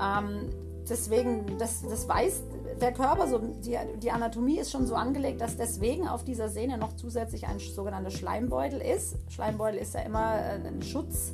[0.00, 0.50] Ähm,
[0.88, 2.42] deswegen, das, das weiß
[2.80, 6.78] der Körper, so die, die Anatomie ist schon so angelegt, dass deswegen auf dieser Sehne
[6.78, 9.16] noch zusätzlich ein sogenannter Schleimbeutel ist.
[9.28, 11.32] Schleimbeutel ist ja immer äh, ein Schutz,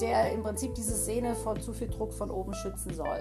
[0.00, 3.20] der im Prinzip diese Sehne vor zu viel Druck von oben schützen soll.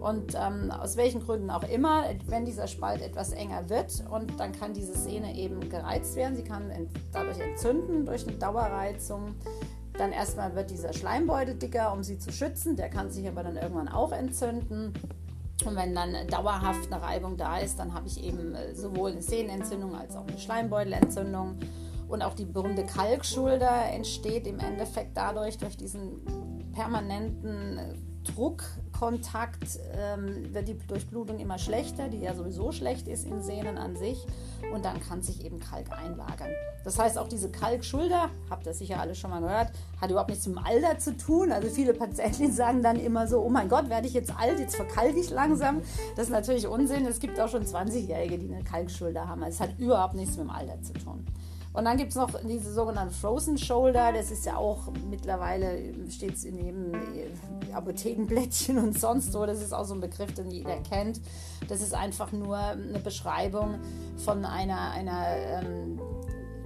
[0.00, 4.52] Und ähm, aus welchen Gründen auch immer, wenn dieser Spalt etwas enger wird und dann
[4.52, 9.34] kann diese Sehne eben gereizt werden, sie kann ent dadurch entzünden durch eine Dauerreizung.
[9.98, 13.56] Dann erstmal wird dieser Schleimbeutel dicker, um sie zu schützen, der kann sich aber dann
[13.56, 14.94] irgendwann auch entzünden.
[15.64, 19.22] Und wenn dann dauerhaft eine Reibung da ist, dann habe ich eben äh, sowohl eine
[19.22, 21.58] Sehnenentzündung als auch eine Schleimbeutelentzündung.
[22.08, 26.22] Und auch die berühmte Kalkschulter entsteht im Endeffekt dadurch, durch diesen
[26.72, 33.78] permanenten Druckkontakt ähm, wird die Durchblutung immer schlechter, die ja sowieso schlecht ist in Sehnen
[33.78, 34.26] an sich.
[34.72, 36.50] Und dann kann sich eben Kalk einlagern.
[36.84, 40.46] Das heißt, auch diese Kalkschulter, habt ihr sicher alle schon mal gehört, hat überhaupt nichts
[40.46, 41.52] mit dem Alter zu tun.
[41.52, 44.76] Also viele Patienten sagen dann immer so, oh mein Gott, werde ich jetzt alt, jetzt
[44.76, 45.82] verkalke ich langsam.
[46.16, 47.06] Das ist natürlich Unsinn.
[47.06, 49.42] Es gibt auch schon 20-Jährige, die eine Kalkschulter haben.
[49.42, 51.24] Es hat überhaupt nichts mit dem Alter zu tun.
[51.72, 54.12] Und dann gibt es noch diese sogenannten Frozen Shoulder.
[54.12, 56.92] Das ist ja auch mittlerweile, steht es in jedem
[57.72, 59.46] Apothekenblättchen und sonst so.
[59.46, 61.20] Das ist auch so ein Begriff, den jeder kennt.
[61.68, 63.78] Das ist einfach nur eine Beschreibung
[64.16, 66.00] von einer, einer ähm,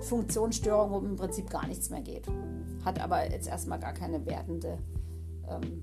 [0.00, 2.26] Funktionsstörung, wo im Prinzip gar nichts mehr geht.
[2.84, 4.78] Hat aber jetzt erstmal gar keine wertende
[5.48, 5.82] ähm,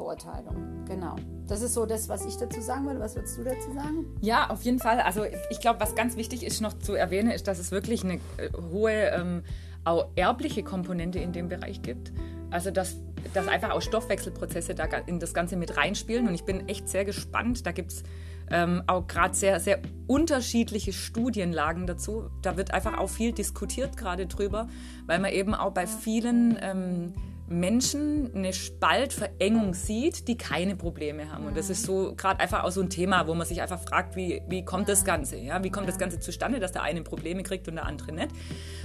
[0.00, 0.84] Beurteilung.
[0.86, 1.14] Genau.
[1.46, 3.00] Das ist so das, was ich dazu sagen würde.
[3.00, 4.06] Was würdest du dazu sagen?
[4.22, 5.00] Ja, auf jeden Fall.
[5.00, 8.14] Also ich glaube, was ganz wichtig ist noch zu erwähnen, ist, dass es wirklich eine
[8.14, 9.42] äh, hohe ähm,
[9.84, 12.12] auch erbliche Komponente in dem Bereich gibt.
[12.50, 12.96] Also dass,
[13.34, 16.26] dass einfach auch Stoffwechselprozesse da in das Ganze mit reinspielen.
[16.26, 17.66] Und ich bin echt sehr gespannt.
[17.66, 18.02] Da gibt es
[18.50, 22.30] ähm, auch gerade sehr, sehr unterschiedliche Studienlagen dazu.
[22.40, 24.68] Da wird einfach auch viel diskutiert gerade drüber,
[25.06, 27.12] weil man eben auch bei vielen ähm,
[27.50, 31.46] Menschen eine Spaltverengung sieht, die keine Probleme haben.
[31.46, 34.14] Und das ist so gerade einfach auch so ein Thema, wo man sich einfach fragt,
[34.14, 35.36] wie, wie kommt das Ganze?
[35.36, 35.64] Ja?
[35.64, 38.28] Wie kommt das Ganze zustande, dass der eine Probleme kriegt und der andere nicht?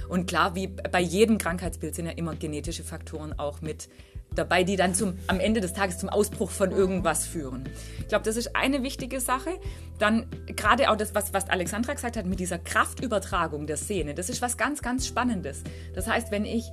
[0.10, 3.88] Und klar, wie bei jedem Krankheitsbild sind ja immer genetische Faktoren auch mit
[4.34, 7.70] dabei, die dann zum, am Ende des Tages zum Ausbruch von irgendwas führen.
[8.00, 9.60] Ich glaube, das ist eine wichtige Sache.
[10.00, 14.30] Dann gerade auch das, was, was Alexandra gesagt hat mit dieser Kraftübertragung der Szene, das
[14.30, 15.64] ist was ganz, ganz Spannendes.
[15.94, 16.72] Das heißt, wenn ich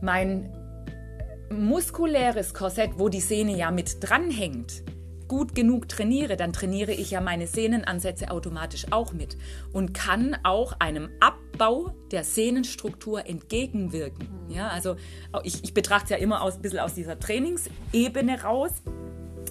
[0.00, 0.50] mein
[1.50, 4.82] muskuläres Korsett, wo die Sehne ja mit dranhängt,
[5.30, 9.36] gut genug trainiere, dann trainiere ich ja meine Sehnenansätze automatisch auch mit
[9.72, 14.28] und kann auch einem Abbau der Sehnenstruktur entgegenwirken.
[14.48, 14.54] Mhm.
[14.54, 14.96] Ja, also
[15.44, 18.72] ich, ich betrachte es ja immer aus, ein bisschen aus dieser Trainingsebene raus.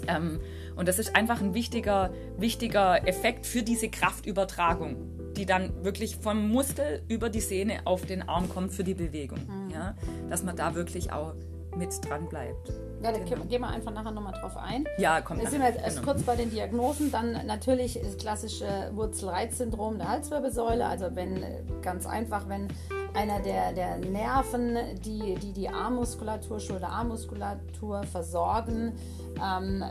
[0.07, 0.41] Ähm,
[0.75, 6.49] und das ist einfach ein wichtiger, wichtiger Effekt für diese Kraftübertragung, die dann wirklich vom
[6.49, 9.39] Muskel über die Sehne auf den Arm kommt für die Bewegung.
[9.47, 9.71] Mhm.
[9.71, 9.95] Ja,
[10.29, 11.35] dass man da wirklich auch
[11.75, 12.69] mit dran bleibt.
[13.01, 13.45] Ja, da genau.
[13.45, 14.85] gehen wir einfach nachher nochmal drauf ein.
[14.97, 15.41] Ja, kommt.
[15.41, 16.11] Wir sind jetzt erst genau.
[16.11, 17.11] kurz bei den Diagnosen.
[17.11, 20.85] Dann natürlich das klassische Wurzelreizsyndrom der Halswirbelsäule.
[20.85, 21.43] Also wenn
[21.81, 22.67] ganz einfach, wenn
[23.13, 28.93] einer der, der Nerven, die, die die Armmuskulatur, Schulter-Armmuskulatur versorgen,
[29.41, 29.83] ähm,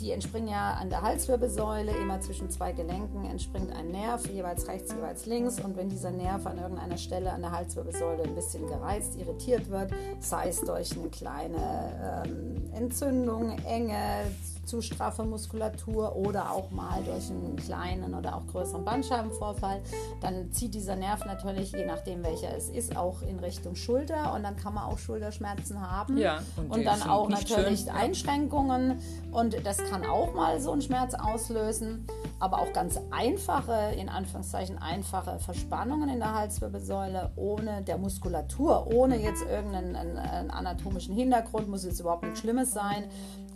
[0.00, 4.92] die entspringen ja an der Halswirbelsäule, immer zwischen zwei Gelenken entspringt ein Nerv, jeweils rechts,
[4.92, 5.60] jeweils links.
[5.60, 9.92] Und wenn dieser Nerv an irgendeiner Stelle an der Halswirbelsäule ein bisschen gereizt, irritiert wird,
[10.20, 14.26] sei es durch eine kleine ähm, Entzündung, Enge,
[14.66, 19.82] zu straffe Muskulatur oder auch mal durch einen kleinen oder auch größeren Bandscheibenvorfall,
[20.20, 24.42] dann zieht dieser Nerv natürlich, je nachdem welcher es ist, auch in Richtung Schulter und
[24.42, 26.16] dann kann man auch Schulterschmerzen haben.
[26.16, 28.98] Ja, und, und dann auch natürlich schön, Einschränkungen
[29.32, 32.06] und das kann auch mal so einen Schmerz auslösen,
[32.40, 39.20] aber auch ganz einfache, in Anführungszeichen einfache Verspannungen in der Halswirbelsäule ohne der Muskulatur, ohne
[39.20, 43.04] jetzt irgendeinen anatomischen Hintergrund, muss jetzt überhaupt nichts Schlimmes sein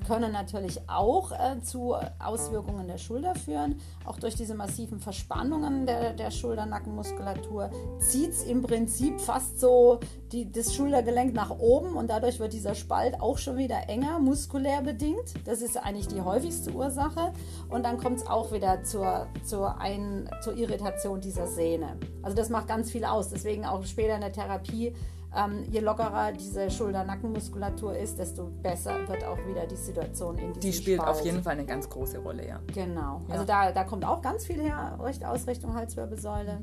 [0.07, 3.81] können natürlich auch äh, zu Auswirkungen der Schulter führen.
[4.05, 10.01] Auch durch diese massiven Verspannungen der, der Schulternackenmuskulatur zieht es im Prinzip fast so
[10.33, 14.83] die, das Schultergelenk nach oben und dadurch wird dieser Spalt auch schon wieder enger, muskulär
[14.83, 15.35] bedingt.
[15.45, 17.33] Das ist eigentlich die häufigste Ursache.
[17.69, 21.97] Und dann kommt es auch wieder zur, zur, Ein, zur Irritation dieser Sehne.
[22.23, 23.29] Also das macht ganz viel aus.
[23.29, 24.95] Deswegen auch später in der Therapie
[25.37, 30.61] ähm, je lockerer diese Schulter-Nackenmuskulatur ist, desto besser wird auch wieder die Situation in diesem
[30.61, 31.17] Die spielt Spalt.
[31.17, 32.61] auf jeden Fall eine ganz große Rolle, ja.
[32.73, 33.23] Genau.
[33.29, 33.35] Ja.
[33.35, 36.61] Also da, da kommt auch ganz viel her, aus Richtung Halswirbelsäule.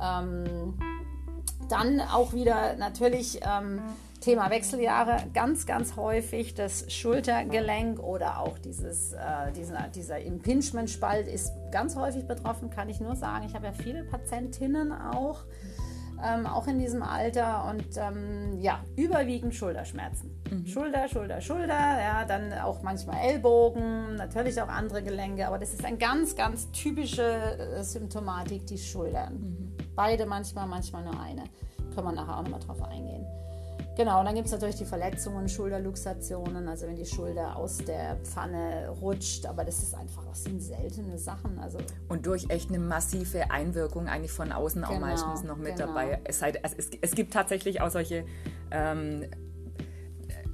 [0.00, 0.74] Ähm,
[1.68, 3.80] dann auch wieder natürlich ähm,
[4.20, 11.52] Thema Wechseljahre, ganz, ganz häufig das Schultergelenk oder auch dieses, äh, dieser, dieser Impingement-Spalt ist
[11.72, 13.46] ganz häufig betroffen, kann ich nur sagen.
[13.46, 15.44] Ich habe ja viele Patientinnen auch
[16.24, 20.30] ähm, auch in diesem Alter und ähm, ja, überwiegend Schulterschmerzen.
[20.50, 20.66] Mhm.
[20.66, 25.84] Schulter, Schulter, Schulter, ja, dann auch manchmal Ellbogen, natürlich auch andere Gelenke, aber das ist
[25.84, 29.34] eine ganz, ganz typische äh, Symptomatik, die Schultern.
[29.34, 29.76] Mhm.
[29.94, 31.44] Beide manchmal, manchmal nur eine.
[31.94, 33.26] Können wir nachher auch nochmal drauf eingehen.
[33.94, 38.16] Genau, und dann gibt es natürlich die Verletzungen, Schulterluxationen, also wenn die Schulter aus der
[38.24, 41.58] Pfanne rutscht, aber das ist einfach, das sind seltene Sachen.
[41.58, 41.78] Also
[42.08, 45.88] und durch echt eine massive Einwirkung eigentlich von außen genau, auch meistens noch mit genau.
[45.88, 46.20] dabei.
[46.24, 48.24] Es, sei, es, es, gibt tatsächlich auch solche
[48.70, 49.26] ähm,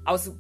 [0.05, 0.33] aus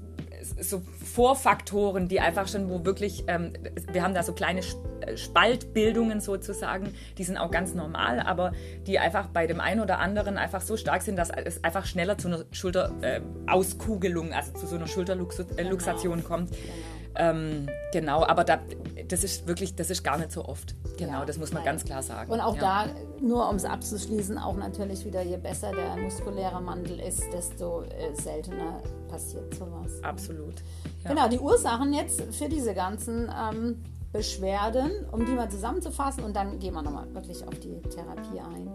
[0.60, 3.52] so Vorfaktoren, die einfach schon, wo wirklich, ähm,
[3.92, 8.52] wir haben da so kleine äh, Spaltbildungen sozusagen, die sind auch ganz normal, aber
[8.86, 12.18] die einfach bei dem einen oder anderen einfach so stark sind, dass es einfach schneller
[12.18, 16.28] zu einer Schulterauskugelung, äh, also zu so einer Schulterluxation genau.
[16.28, 16.50] kommt.
[16.50, 16.97] Genau.
[17.16, 18.58] Ähm, genau, aber da,
[19.08, 20.74] das ist wirklich, das ist gar nicht so oft.
[20.96, 21.72] Genau, ja, das muss man nein.
[21.72, 22.30] ganz klar sagen.
[22.30, 22.86] Und auch ja.
[22.86, 22.90] da,
[23.20, 28.14] nur um es abzuschließen, auch natürlich wieder, je besser der muskuläre Mandel ist, desto äh,
[28.14, 30.02] seltener passiert sowas.
[30.02, 30.54] Absolut.
[31.04, 31.10] Ja.
[31.10, 36.58] Genau, die Ursachen jetzt für diese ganzen ähm, Beschwerden, um die mal zusammenzufassen und dann
[36.58, 38.68] gehen wir nochmal wirklich auf die Therapie ein.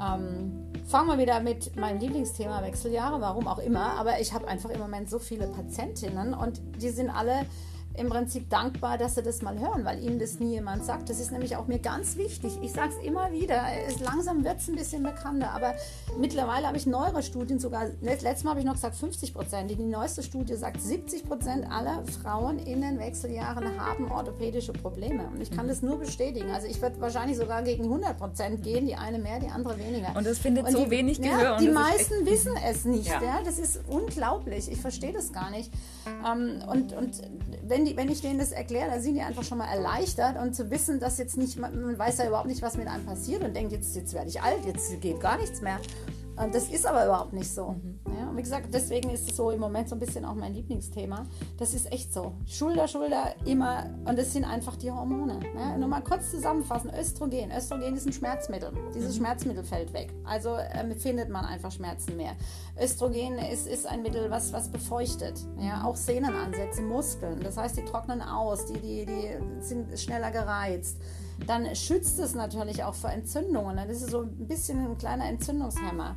[0.00, 4.70] Ähm, fangen wir wieder mit meinem Lieblingsthema Wechseljahre, warum auch immer, aber ich habe einfach
[4.70, 7.46] im Moment so viele Patientinnen und die sind alle
[7.96, 11.08] im Prinzip dankbar, dass sie das mal hören, weil ihnen das nie jemand sagt.
[11.10, 12.58] Das ist nämlich auch mir ganz wichtig.
[12.62, 15.74] Ich sage es immer wieder, es, langsam wird es ein bisschen bekannter, aber
[16.18, 19.76] mittlerweile habe ich neuere Studien sogar, letztes Mal habe ich noch gesagt 50 Prozent, die
[19.76, 25.50] neueste Studie sagt 70 Prozent aller Frauen in den Wechseljahren haben orthopädische Probleme und ich
[25.50, 26.50] kann das nur bestätigen.
[26.50, 30.14] Also ich würde wahrscheinlich sogar gegen 100 Prozent gehen, die eine mehr, die andere weniger.
[30.16, 31.42] Und es findet und so die, wenig Gehör.
[31.42, 33.06] Ja, die meisten wissen es nicht.
[33.06, 33.22] Ja.
[33.22, 33.40] ja.
[33.44, 34.70] Das ist unglaublich.
[34.70, 35.70] Ich verstehe das gar nicht.
[36.26, 37.22] Ähm, und, und
[37.62, 40.36] wenn wenn, die, wenn ich denen das erkläre, dann sind die einfach schon mal erleichtert
[40.40, 43.42] und zu wissen, dass jetzt nicht, man weiß ja überhaupt nicht, was mit einem passiert
[43.42, 45.78] und denkt, jetzt, jetzt werde ich alt, jetzt geht gar nichts mehr.
[46.36, 47.68] Und das ist aber überhaupt nicht so.
[47.68, 48.00] Mhm.
[48.18, 50.52] Ja, und wie gesagt, deswegen ist es so im Moment so ein bisschen auch mein
[50.54, 51.26] Lieblingsthema.
[51.58, 52.32] Das ist echt so.
[52.46, 53.90] Schulter, Schulter, immer.
[54.04, 55.40] Und das sind einfach die Hormone.
[55.56, 56.90] Ja, nur mal kurz zusammenfassen.
[56.98, 57.50] Östrogen.
[57.50, 58.72] Östrogen ist ein Schmerzmittel.
[58.94, 59.18] Dieses mhm.
[59.18, 60.12] Schmerzmittel fällt weg.
[60.24, 62.32] Also ähm, findet man einfach Schmerzen mehr.
[62.80, 65.40] Östrogen ist, ist ein Mittel, was, was befeuchtet.
[65.58, 67.40] Ja, auch Sehnenansätze, Muskeln.
[67.40, 70.98] Das heißt, die trocknen aus, die, die, die sind schneller gereizt
[71.46, 73.76] dann schützt es natürlich auch vor Entzündungen.
[73.76, 76.16] Das ist so ein bisschen ein kleiner Entzündungshemmer.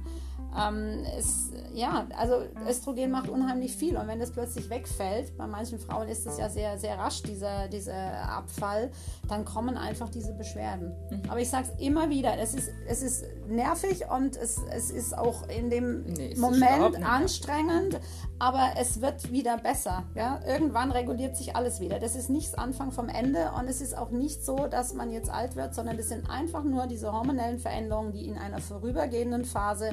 [0.58, 5.80] Ähm, es, ja, also Östrogen macht unheimlich viel und wenn das plötzlich wegfällt, bei manchen
[5.80, 8.92] Frauen ist es ja sehr, sehr rasch, dieser, dieser Abfall,
[9.28, 10.96] dann kommen einfach diese Beschwerden.
[11.10, 11.30] Mhm.
[11.30, 15.18] Aber ich sage es immer wieder, es ist, es ist nervig und es, es ist
[15.18, 18.00] auch in dem nee, Moment anstrengend,
[18.40, 20.04] aber es wird wieder besser.
[20.16, 20.40] Ja?
[20.48, 22.00] Irgendwann reguliert sich alles wieder.
[22.00, 25.12] Das ist nicht das Anfang vom Ende und es ist auch nicht so, dass man
[25.12, 29.46] jetzt alt wird, sondern es sind einfach nur diese hormonellen Veränderungen, die in einer vorübergehenden
[29.46, 29.92] Phase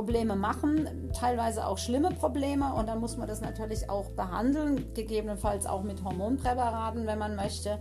[0.00, 5.66] Probleme machen, teilweise auch schlimme Probleme und dann muss man das natürlich auch behandeln, gegebenenfalls
[5.66, 7.78] auch mit Hormonpräparaten, wenn man möchte.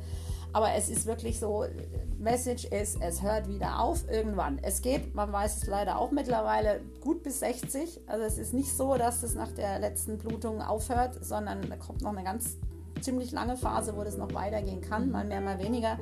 [0.52, 1.64] Aber es ist wirklich so,
[2.18, 4.60] Message ist, es hört wieder auf irgendwann.
[4.62, 8.02] Es geht, man weiß es leider auch mittlerweile, gut bis 60.
[8.08, 12.02] Also es ist nicht so, dass es nach der letzten Blutung aufhört, sondern da kommt
[12.02, 12.58] noch eine ganz
[13.00, 15.98] ziemlich lange Phase, wo das noch weitergehen kann, mal mehr, mal weniger.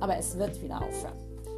[0.00, 1.14] Aber es wird wieder aufhören.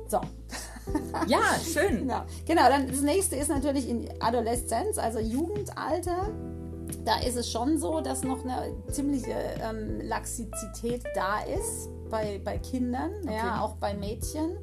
[0.07, 0.21] So.
[1.27, 2.01] Ja, schön.
[2.01, 2.23] genau.
[2.47, 6.31] genau, dann das nächste ist natürlich in Adoleszenz, also Jugendalter.
[7.05, 12.59] Da ist es schon so, dass noch eine ziemliche ähm, Laxizität da ist bei, bei
[12.59, 13.35] Kindern, okay.
[13.35, 14.59] ja, auch bei Mädchen.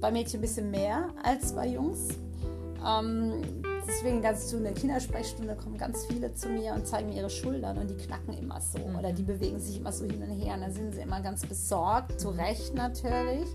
[0.00, 2.08] Bei Mädchen ein bisschen mehr als bei Jungs.
[2.84, 3.42] Ähm,
[3.86, 7.78] deswegen ganz zu einer Kindersprechstunde kommen ganz viele zu mir und zeigen mir ihre Schultern
[7.78, 8.96] und die knacken immer so mhm.
[8.98, 11.46] oder die bewegen sich immer so hin und her und da sind sie immer ganz
[11.46, 13.48] besorgt, zu Recht natürlich.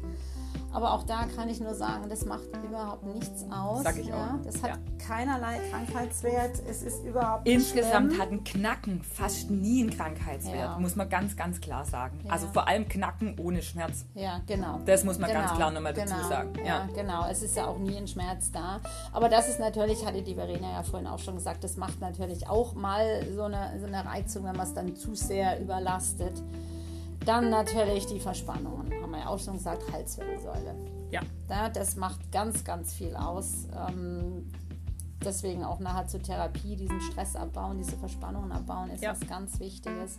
[0.73, 3.83] Aber auch da kann ich nur sagen, das macht überhaupt nichts aus.
[3.83, 4.15] Sag ich ja.
[4.15, 4.45] auch.
[4.45, 4.77] Das hat ja.
[5.05, 6.61] keinerlei Krankheitswert.
[6.69, 10.79] Es ist überhaupt Insgesamt hat ein Knacken fast nie einen Krankheitswert, ja.
[10.79, 12.19] muss man ganz, ganz klar sagen.
[12.29, 14.05] Also vor allem Knacken ohne Schmerz.
[14.13, 14.79] Ja, genau.
[14.85, 15.41] Das muss man genau.
[15.41, 16.09] ganz klar nochmal genau.
[16.09, 16.53] dazu sagen.
[16.65, 16.87] Ja.
[16.95, 17.27] genau.
[17.29, 18.79] Es ist ja auch nie ein Schmerz da.
[19.11, 22.47] Aber das ist natürlich, hatte die Verena ja vorhin auch schon gesagt, das macht natürlich
[22.47, 26.41] auch mal so eine, so eine Reizung, wenn man es dann zu sehr überlastet.
[27.25, 30.75] Dann natürlich die Verspannungen, wir ja auch schon gesagt, Halswirbelsäule.
[31.11, 31.21] Ja.
[31.49, 33.67] ja das macht ganz, ganz viel aus.
[33.89, 34.49] Ähm,
[35.23, 39.11] deswegen auch nachher zur Therapie, diesen Stress abbauen, diese Verspannungen abbauen, ist ja.
[39.11, 40.17] was ganz Wichtiges.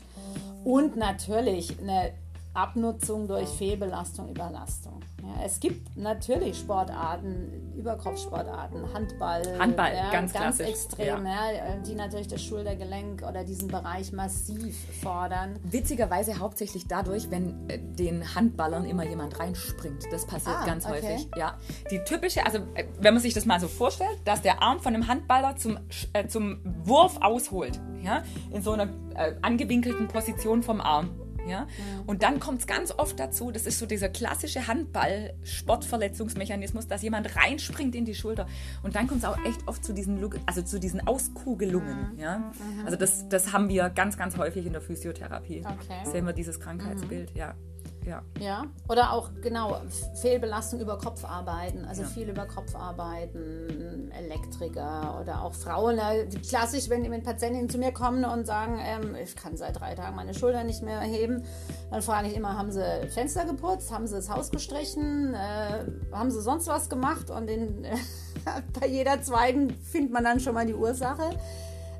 [0.65, 2.13] Und natürlich eine
[2.55, 5.01] Abnutzung durch Fehlbelastung, Überlastung.
[5.39, 11.77] Ja, es gibt natürlich Sportarten, Überkopfsportarten, Handball, Handball ja, ganz, ganz extrem, ja.
[11.87, 15.59] die natürlich das Schultergelenk oder diesen Bereich massiv fordern.
[15.65, 20.05] Witzigerweise hauptsächlich dadurch, wenn äh, den Handballern immer jemand reinspringt.
[20.11, 20.95] Das passiert ah, ganz okay.
[20.95, 21.29] häufig.
[21.37, 21.59] Ja,
[21.91, 24.95] die typische, also äh, wenn man sich das mal so vorstellt, dass der Arm von
[24.95, 25.79] einem Handballer zum,
[26.13, 31.11] äh, zum Wurf ausholt, ja, in so einer äh, angewinkelten Position vom Arm
[31.49, 31.67] ja?
[32.07, 37.37] Und dann kommt es ganz oft dazu, das ist so dieser klassische Handball-Sportverletzungsmechanismus, dass jemand
[37.37, 38.47] reinspringt in die Schulter.
[38.83, 42.15] Und dann kommt es auch echt oft zu diesen, also zu diesen Auskugelungen.
[42.15, 42.19] Mhm.
[42.19, 42.39] Ja?
[42.39, 42.85] Mhm.
[42.85, 45.65] Also das, das haben wir ganz, ganz häufig in der Physiotherapie.
[45.65, 46.11] Okay.
[46.11, 47.39] Sehen wir dieses Krankheitsbild, mhm.
[47.39, 47.55] ja.
[48.05, 48.23] Ja.
[48.41, 48.65] ja.
[48.89, 49.81] Oder auch, genau,
[50.21, 52.09] Fehlbelastung über Kopfarbeiten, also ja.
[52.09, 56.01] viel über Kopfarbeiten, Elektriker oder auch Frauen.
[56.49, 60.17] Klassisch, wenn, wenn Patientinnen zu mir kommen und sagen, ähm, ich kann seit drei Tagen
[60.17, 61.45] meine Schulter nicht mehr heben,
[61.91, 66.31] dann frage ich immer, haben sie Fenster geputzt, haben sie das Haus gestrichen, äh, haben
[66.31, 67.31] sie sonst was gemacht?
[67.31, 67.87] Und in,
[68.81, 71.31] bei jeder zweiten findet man dann schon mal die Ursache.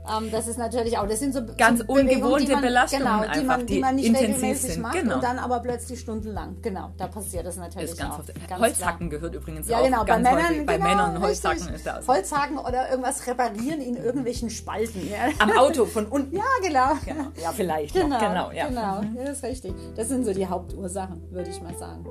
[0.09, 3.33] Ähm, das ist natürlich auch, das sind so ganz so ungewohnte die man, Belastungen, genau,
[3.33, 4.83] die man, die man nicht intensiv sind.
[4.83, 5.17] macht genau.
[5.17, 6.57] und dann aber plötzlich stundenlang.
[6.61, 8.49] Genau, da passiert das natürlich ganz auch.
[8.49, 9.21] Ganz Holzhacken klar.
[9.21, 10.67] gehört übrigens ja, auch genau, ganz bei Männern, häufig.
[10.67, 12.09] Bei genau, Männern Holzhacken ist das.
[12.09, 15.09] Holzhacken oder irgendwas reparieren in irgendwelchen Spalten.
[15.09, 15.33] Ja.
[15.39, 16.37] Am Auto von unten.
[16.37, 16.95] Ja, genau.
[17.05, 17.29] genau.
[17.41, 17.95] Ja, vielleicht.
[17.95, 18.67] Genau, genau, ja.
[18.69, 18.81] genau.
[18.81, 19.75] Ja, das ist richtig.
[19.95, 22.05] Das sind so die Hauptursachen, würde ich mal sagen.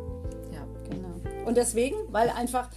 [0.54, 0.62] Ja.
[0.89, 1.45] Genau.
[1.45, 2.69] Und deswegen, weil einfach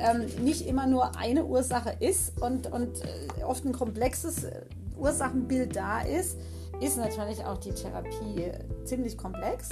[0.00, 3.02] ähm, nicht immer nur eine Ursache ist und, und
[3.38, 4.46] äh, oft ein komplexes
[4.96, 6.38] Ursachenbild da ist,
[6.80, 8.52] ist natürlich auch die Therapie
[8.84, 9.68] ziemlich komplex.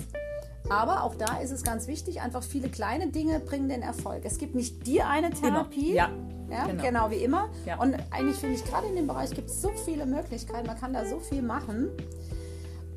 [0.69, 4.23] Aber auch da ist es ganz wichtig, einfach viele kleine Dinge bringen den Erfolg.
[4.25, 5.95] Es gibt nicht die eine Therapie.
[5.95, 6.11] Ja.
[6.51, 6.83] Ja, genau.
[6.83, 7.11] genau.
[7.11, 7.51] wie immer.
[7.67, 7.79] Ja.
[7.79, 10.95] Und eigentlich finde ich, gerade in dem Bereich gibt es so viele Möglichkeiten, man kann
[10.95, 11.91] da so viel machen.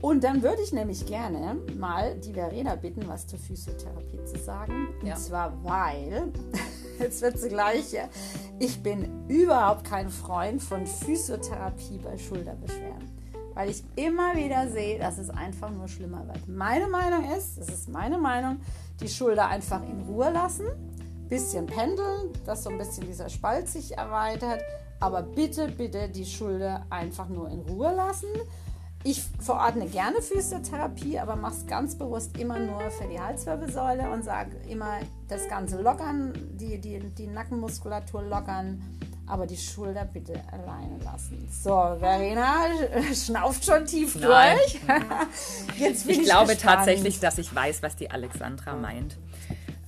[0.01, 4.87] Und dann würde ich nämlich gerne mal die Verena bitten, was zur Physiotherapie zu sagen.
[5.03, 5.13] Ja.
[5.13, 6.33] Und zwar, weil,
[6.99, 7.95] jetzt wird sie gleich,
[8.57, 13.21] ich bin überhaupt kein Freund von Physiotherapie bei Schulterbeschwerden.
[13.53, 16.47] Weil ich immer wieder sehe, dass es einfach nur schlimmer wird.
[16.47, 18.59] Meine Meinung ist, das ist meine Meinung,
[19.01, 20.65] die Schulter einfach in Ruhe lassen,
[21.29, 24.61] bisschen pendeln, dass so ein bisschen dieser Spalt sich erweitert.
[24.99, 28.29] Aber bitte, bitte die Schulter einfach nur in Ruhe lassen
[29.03, 34.23] ich verordne gerne Physiotherapie, aber mache es ganz bewusst immer nur für die Halswirbelsäule und
[34.23, 38.81] sage immer das Ganze lockern, die, die, die Nackenmuskulatur lockern,
[39.25, 41.49] aber die Schulter bitte alleine lassen.
[41.51, 42.65] So, Verena
[43.13, 44.57] schnauft schon tief Nein.
[44.57, 44.81] durch.
[45.79, 46.75] Jetzt bin ich, ich glaube gespannt.
[46.77, 49.17] tatsächlich, dass ich weiß, was die Alexandra meint.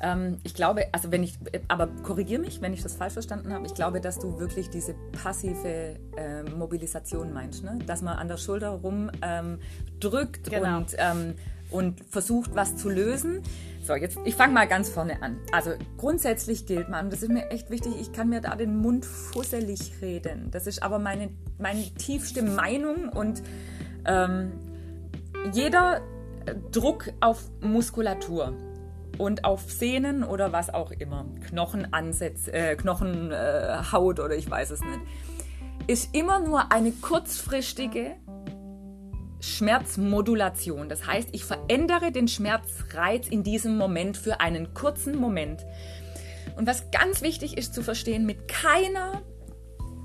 [0.04, 1.40] Ähm, ich glaube, also wenn ich,
[1.70, 3.66] aber korrigiere mich, wenn ich das falsch verstanden habe.
[3.66, 7.80] Ich glaube, dass du wirklich diese passive äh, Mobilisation meinst, ne?
[7.88, 9.60] dass man an der Schulter rum ähm,
[10.02, 10.78] drückt genau.
[10.78, 11.36] und, ähm,
[11.72, 13.42] und versucht, was zu lösen.
[13.82, 15.38] So, jetzt, ich fange mal ganz vorne an.
[15.54, 19.06] Also grundsätzlich gilt man, das ist mir echt wichtig, ich kann mir da den Mund
[19.06, 20.52] fusselig reden.
[20.52, 23.42] Das ist aber meine, meine tiefste Meinung und
[24.06, 24.52] ähm,
[25.54, 26.02] jeder
[26.72, 28.54] Druck auf Muskulatur
[29.24, 34.82] und auf Sehnen oder was auch immer, Knochenansätze, äh, Knochenhaut äh, oder ich weiß es
[34.82, 35.00] nicht,
[35.88, 38.16] ist immer nur eine kurzfristige
[39.40, 40.90] Schmerzmodulation.
[40.90, 45.66] Das heißt, ich verändere den Schmerzreiz in diesem Moment für einen kurzen Moment.
[46.58, 49.22] Und was ganz wichtig ist zu verstehen, mit keiner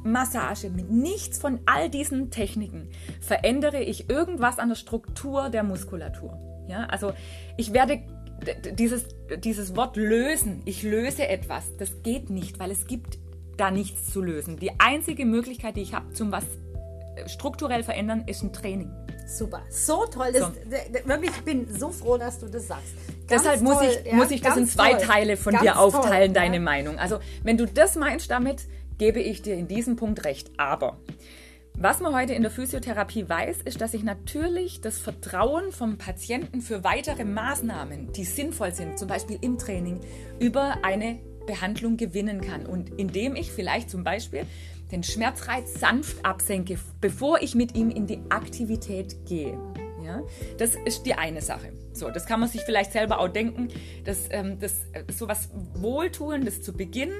[0.04, 2.88] Massage, mit nichts von all diesen Techniken
[3.20, 6.38] verändere ich irgendwas an der Struktur der Muskulatur.
[6.68, 7.12] Ja, also
[7.56, 8.02] ich werde
[8.72, 9.06] dieses,
[9.42, 13.18] dieses Wort lösen, ich löse etwas, das geht nicht, weil es gibt
[13.56, 14.56] da nichts zu lösen.
[14.56, 16.44] Die einzige Möglichkeit, die ich habe, zum was
[17.16, 18.90] äh, strukturell verändern, ist ein Training.
[19.26, 20.32] Super, so toll.
[20.32, 20.52] Das, so.
[21.04, 22.94] Wirklich, ich bin so froh, dass du das sagst.
[23.26, 25.06] Ganz Deshalb muss ich, ja, muss ich das in zwei toll.
[25.06, 26.62] Teile von ganz dir aufteilen, toll, deine ja.
[26.62, 26.98] Meinung.
[26.98, 28.62] Also, wenn du das meinst damit,
[28.96, 30.50] gebe ich dir in diesem Punkt recht.
[30.56, 30.98] Aber
[31.80, 36.60] was man heute in der Physiotherapie weiß, ist, dass ich natürlich das Vertrauen vom Patienten
[36.60, 40.00] für weitere Maßnahmen, die sinnvoll sind, zum Beispiel im Training,
[40.40, 42.66] über eine Behandlung gewinnen kann.
[42.66, 44.44] Und indem ich vielleicht zum Beispiel
[44.90, 49.56] den Schmerzreiz sanft absenke, bevor ich mit ihm in die Aktivität gehe.
[50.04, 50.22] Ja,
[50.56, 51.72] das ist die eine Sache.
[51.92, 53.68] So, das kann man sich vielleicht selber auch denken.
[54.04, 57.12] dass ähm, das äh, so was Wohltuendes zu Beginn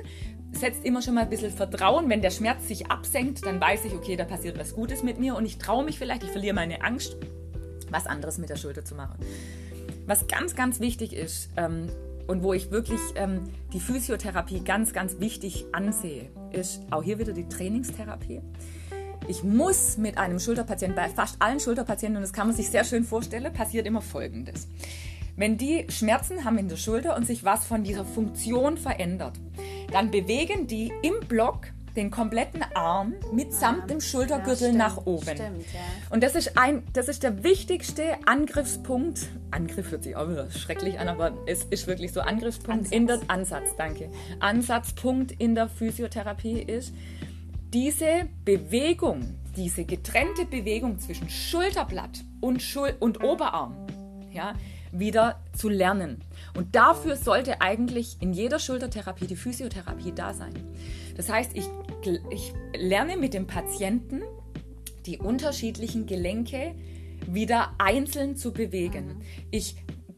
[0.60, 2.08] setzt immer schon mal ein bisschen Vertrauen.
[2.08, 5.36] Wenn der Schmerz sich absenkt, dann weiß ich, okay, da passiert was Gutes mit mir
[5.36, 7.16] und ich traue mich vielleicht, ich verliere meine Angst,
[7.90, 9.18] was anderes mit der Schulter zu machen.
[10.06, 11.88] Was ganz, ganz wichtig ist, ähm,
[12.28, 13.40] und wo ich wirklich ähm,
[13.72, 18.42] die Physiotherapie ganz, ganz wichtig ansehe, ist auch hier wieder die Trainingstherapie.
[19.26, 22.84] Ich muss mit einem Schulterpatienten, bei fast allen Schulterpatienten, und das kann man sich sehr
[22.84, 24.68] schön vorstellen, passiert immer Folgendes.
[25.36, 29.38] Wenn die Schmerzen haben in der Schulter und sich was von dieser Funktion verändert,
[29.90, 31.68] dann bewegen die im Block
[31.98, 35.22] den kompletten Arm mitsamt ah, dem Schultergürtel ja, nach oben.
[35.22, 35.80] Stimmt, ja.
[36.10, 39.28] Und das ist, ein, das ist der wichtigste Angriffspunkt.
[39.50, 42.92] Angriff hört sich auch wieder schrecklich an, aber es ist wirklich so Angriffspunkt Ansatz.
[42.92, 44.10] in der Ansatz, danke.
[44.38, 46.94] Ansatzpunkt in der Physiotherapie ist
[47.72, 53.74] diese Bewegung, diese getrennte Bewegung zwischen Schulterblatt und, Schul und Oberarm,
[54.30, 54.54] ja,
[54.92, 56.22] wieder zu lernen.
[56.56, 60.54] Und dafür sollte eigentlich in jeder Schultertherapie die Physiotherapie da sein.
[61.16, 61.68] Das heißt, ich,
[62.30, 64.22] ich lerne mit dem Patienten
[65.06, 66.74] die unterschiedlichen Gelenke
[67.26, 69.22] wieder einzeln zu bewegen.
[69.50, 69.76] Ich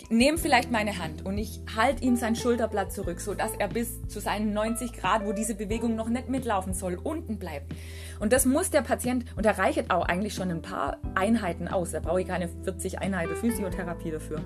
[0.09, 4.21] nehme vielleicht meine Hand und ich halte ihm sein Schulterblatt zurück, sodass er bis zu
[4.21, 7.73] seinen 90 Grad, wo diese Bewegung noch nicht mitlaufen soll, unten bleibt.
[8.19, 11.93] Und das muss der Patient, und er reicht auch eigentlich schon ein paar Einheiten aus,
[11.93, 14.43] da brauche ich keine 40 Einheiten Physiotherapie dafür,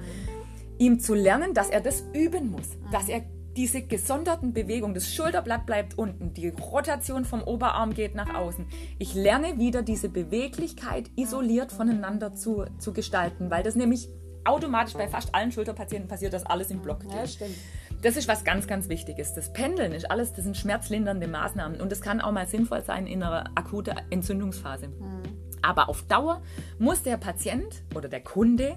[0.79, 3.22] ihm zu lernen, dass er das üben muss, dass er
[3.57, 8.66] diese gesonderten Bewegungen, das Schulterblatt bleibt unten, die Rotation vom Oberarm geht nach außen.
[8.99, 14.09] Ich lerne wieder diese Beweglichkeit isoliert voneinander zu, zu gestalten, weil das nämlich
[14.45, 17.12] automatisch bei fast allen Schulterpatienten passiert, dass alles im Block geht.
[17.12, 17.57] Ja, stimmt.
[18.03, 19.35] Das ist was ganz, ganz Wichtiges.
[19.35, 23.07] Das Pendeln ist alles, das sind schmerzlindernde Maßnahmen und das kann auch mal sinnvoll sein
[23.07, 24.89] in einer akuten Entzündungsphase.
[24.89, 25.22] Mhm.
[25.62, 26.43] Aber auf Dauer
[26.79, 28.77] muss der Patient oder der Kunde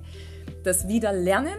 [0.63, 1.57] das wieder lernen,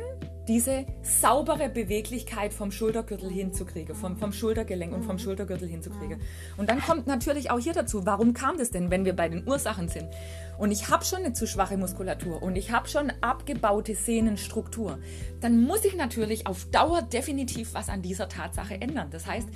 [0.48, 5.20] diese saubere Beweglichkeit vom Schultergürtel hinzukriegen, vom, vom Schultergelenk und vom mhm.
[5.20, 6.20] Schultergürtel hinzukriegen.
[6.56, 9.46] Und dann kommt natürlich auch hier dazu, warum kam das denn, wenn wir bei den
[9.46, 10.08] Ursachen sind?
[10.56, 14.98] Und ich habe schon eine zu schwache Muskulatur und ich habe schon abgebaute Sehnenstruktur.
[15.40, 19.08] Dann muss ich natürlich auf Dauer definitiv was an dieser Tatsache ändern.
[19.10, 19.48] Das heißt,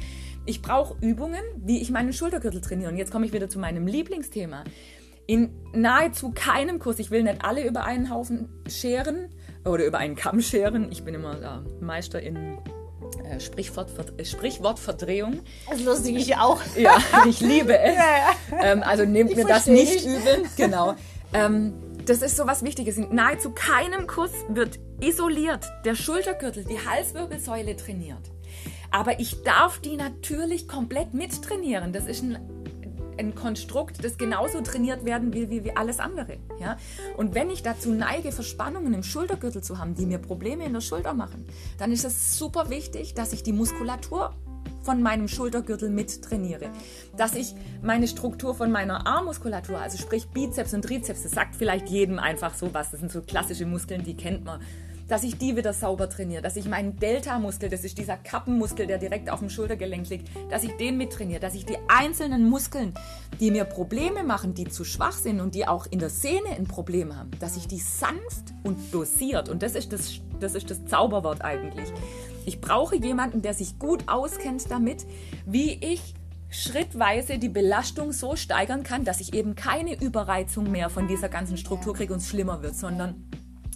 [0.45, 2.90] ich brauche Übungen, wie ich meinen Schultergürtel trainiere.
[2.90, 4.64] Und jetzt komme ich wieder zu meinem Lieblingsthema.
[5.26, 9.28] In nahezu keinem Kurs, ich will nicht alle über einen Haufen scheren,
[9.65, 10.91] oder über einen Kamm scheren.
[10.91, 12.59] Ich bin immer äh, Meister in
[13.25, 15.41] äh, Sprichwort, äh, Sprichwortverdrehung.
[15.69, 16.61] Das ist lustig, ich auch.
[16.77, 16.99] Ja,
[17.29, 17.95] ich liebe es.
[18.03, 18.65] Ja, ja.
[18.65, 20.45] Ähm, also nehmt ich mir das nicht übel.
[20.57, 20.95] Genau.
[21.33, 22.97] Ähm, das ist so was Wichtiges.
[22.97, 28.31] In nahezu keinem Kurs wird isoliert der Schultergürtel, die Halswirbelsäule trainiert.
[28.91, 31.93] Aber ich darf die natürlich komplett mittrainieren.
[31.93, 32.39] Das ist ein
[33.19, 36.39] ein Konstrukt, das genauso trainiert werden will wie, wie alles andere.
[36.61, 36.77] Ja?
[37.17, 40.81] Und wenn ich dazu neige, Verspannungen im Schultergürtel zu haben, die mir Probleme in der
[40.81, 41.47] Schulter machen,
[41.79, 44.35] dann ist es super wichtig, dass ich die Muskulatur
[44.83, 46.71] von meinem Schultergürtel mit trainiere.
[47.17, 51.89] Dass ich meine Struktur von meiner Armmuskulatur, also sprich Bizeps und Trizeps, das sagt vielleicht
[51.89, 54.61] jedem einfach so was, das sind so klassische Muskeln, die kennt man
[55.13, 58.97] dass ich die wieder sauber trainiere, dass ich meinen Delta-Muskel, das ist dieser Kappenmuskel, der
[58.97, 62.95] direkt auf dem Schultergelenk liegt, dass ich den mittrainiere, dass ich die einzelnen Muskeln,
[63.39, 66.65] die mir Probleme machen, die zu schwach sind und die auch in der Sehne ein
[66.65, 70.87] Problem haben, dass ich die sanft und dosiert, und das ist das, das, ist das
[70.87, 71.93] Zauberwort eigentlich.
[72.47, 75.05] Ich brauche jemanden, der sich gut auskennt damit,
[75.45, 76.15] wie ich
[76.49, 81.59] schrittweise die Belastung so steigern kann, dass ich eben keine Überreizung mehr von dieser ganzen
[81.59, 83.27] Struktur kriege und es schlimmer wird, sondern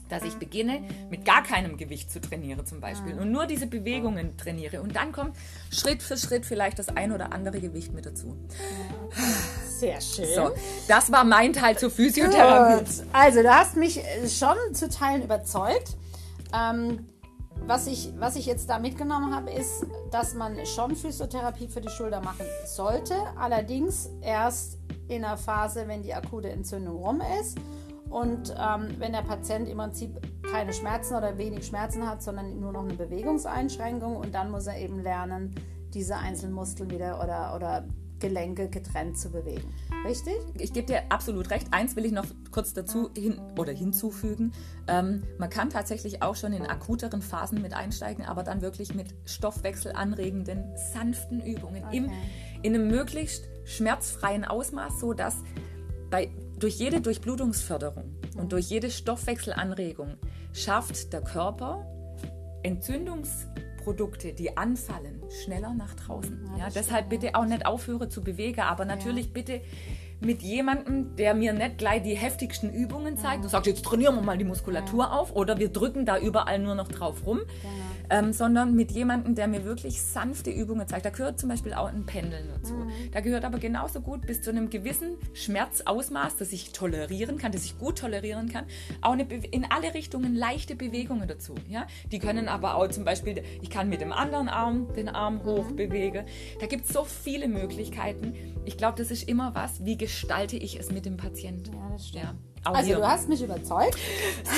[0.08, 4.36] dass ich beginne, mit gar keinem Gewicht zu trainieren zum Beispiel und nur diese Bewegungen
[4.36, 4.82] trainiere.
[4.82, 5.36] Und dann kommt
[5.70, 8.36] Schritt für Schritt vielleicht das ein oder andere Gewicht mit dazu.
[9.78, 10.26] Sehr schön.
[10.34, 10.50] So,
[10.88, 12.84] das war mein Teil zur Physiotherapie.
[12.84, 13.06] Gut.
[13.12, 15.96] Also, du hast mich schon zu Teilen überzeugt.
[16.54, 17.06] Ähm,
[17.66, 21.88] was ich, was ich jetzt da mitgenommen habe, ist, dass man schon Physiotherapie für die
[21.88, 23.14] Schulter machen sollte.
[23.36, 24.78] Allerdings erst
[25.08, 27.58] in der Phase, wenn die akute Entzündung rum ist.
[28.10, 32.72] Und ähm, wenn der Patient im Prinzip keine Schmerzen oder wenig Schmerzen hat, sondern nur
[32.72, 35.54] noch eine Bewegungseinschränkung und dann muss er eben lernen,
[35.92, 37.84] diese einzelnen Muskeln wieder oder, oder
[38.18, 39.74] Gelenke getrennt zu bewegen.
[40.04, 40.34] Richtig?
[40.58, 41.68] Ich gebe dir absolut recht.
[41.70, 44.52] Eins will ich noch kurz dazu hin oder hinzufügen.
[44.88, 49.14] Ähm, man kann tatsächlich auch schon in akuteren Phasen mit einsteigen, aber dann wirklich mit
[49.24, 51.96] stoffwechselanregenden, sanften Übungen okay.
[51.96, 52.10] im,
[52.62, 55.36] in einem möglichst schmerzfreien Ausmaß, so dass
[56.10, 60.16] bei, durch jede Durchblutungsförderung und durch jede Stoffwechselanregung
[60.52, 61.86] schafft der Körper
[62.62, 63.46] Entzündungs
[63.86, 66.44] Produkte, die anfallen, schneller nach draußen.
[66.58, 69.32] Ja, ja deshalb bitte auch nicht aufhören zu bewegen, aber natürlich ja.
[69.32, 69.60] bitte
[70.20, 73.44] mit jemandem, der mir nicht gleich die heftigsten Übungen zeigt.
[73.44, 76.74] Du sagst, jetzt trainieren wir mal die Muskulatur auf oder wir drücken da überall nur
[76.74, 77.74] noch drauf rum, genau.
[78.10, 81.04] Ähm, sondern mit jemandem, der mir wirklich sanfte Übungen zeigt.
[81.04, 82.74] Da gehört zum Beispiel auch ein Pendeln dazu.
[82.74, 82.90] Mhm.
[83.12, 87.64] Da gehört aber genauso gut bis zu einem gewissen Schmerzausmaß, das ich tolerieren kann, das
[87.64, 88.66] ich gut tolerieren kann,
[89.00, 91.54] auch eine in alle Richtungen leichte Bewegungen dazu.
[91.68, 91.86] Ja?
[92.12, 95.70] Die können aber auch zum Beispiel, ich kann mit dem anderen Arm den Arm hoch
[95.70, 95.76] mhm.
[95.76, 96.26] bewegen.
[96.60, 98.34] Da gibt es so viele Möglichkeiten.
[98.64, 101.72] Ich glaube, das ist immer was, wie gestalte ich es mit dem Patienten.
[101.72, 102.24] Ja, das stimmt.
[102.24, 102.34] Ja.
[102.74, 103.96] Also du hast mich überzeugt.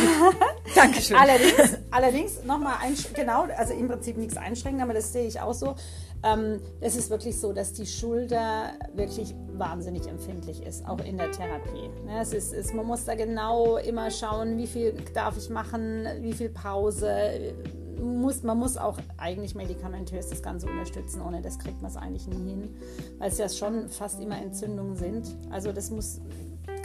[0.75, 1.17] Dankeschön.
[1.17, 2.77] allerdings, allerdings nochmal,
[3.15, 5.75] genau, also im Prinzip nichts einschränken, aber das sehe ich auch so.
[6.23, 11.31] Ähm, es ist wirklich so, dass die Schulter wirklich wahnsinnig empfindlich ist, auch in der
[11.31, 11.89] Therapie.
[12.07, 16.07] Ne, es ist, es, man muss da genau immer schauen, wie viel darf ich machen,
[16.21, 17.55] wie viel Pause.
[18.01, 22.29] Muss, man muss auch eigentlich medikamentös das Ganze unterstützen, ohne das kriegt man es eigentlich
[22.29, 22.77] nie hin,
[23.19, 25.27] weil es ja schon fast immer Entzündungen sind.
[25.51, 26.21] Also das muss,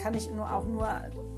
[0.03, 0.89] kann ich nur auch nur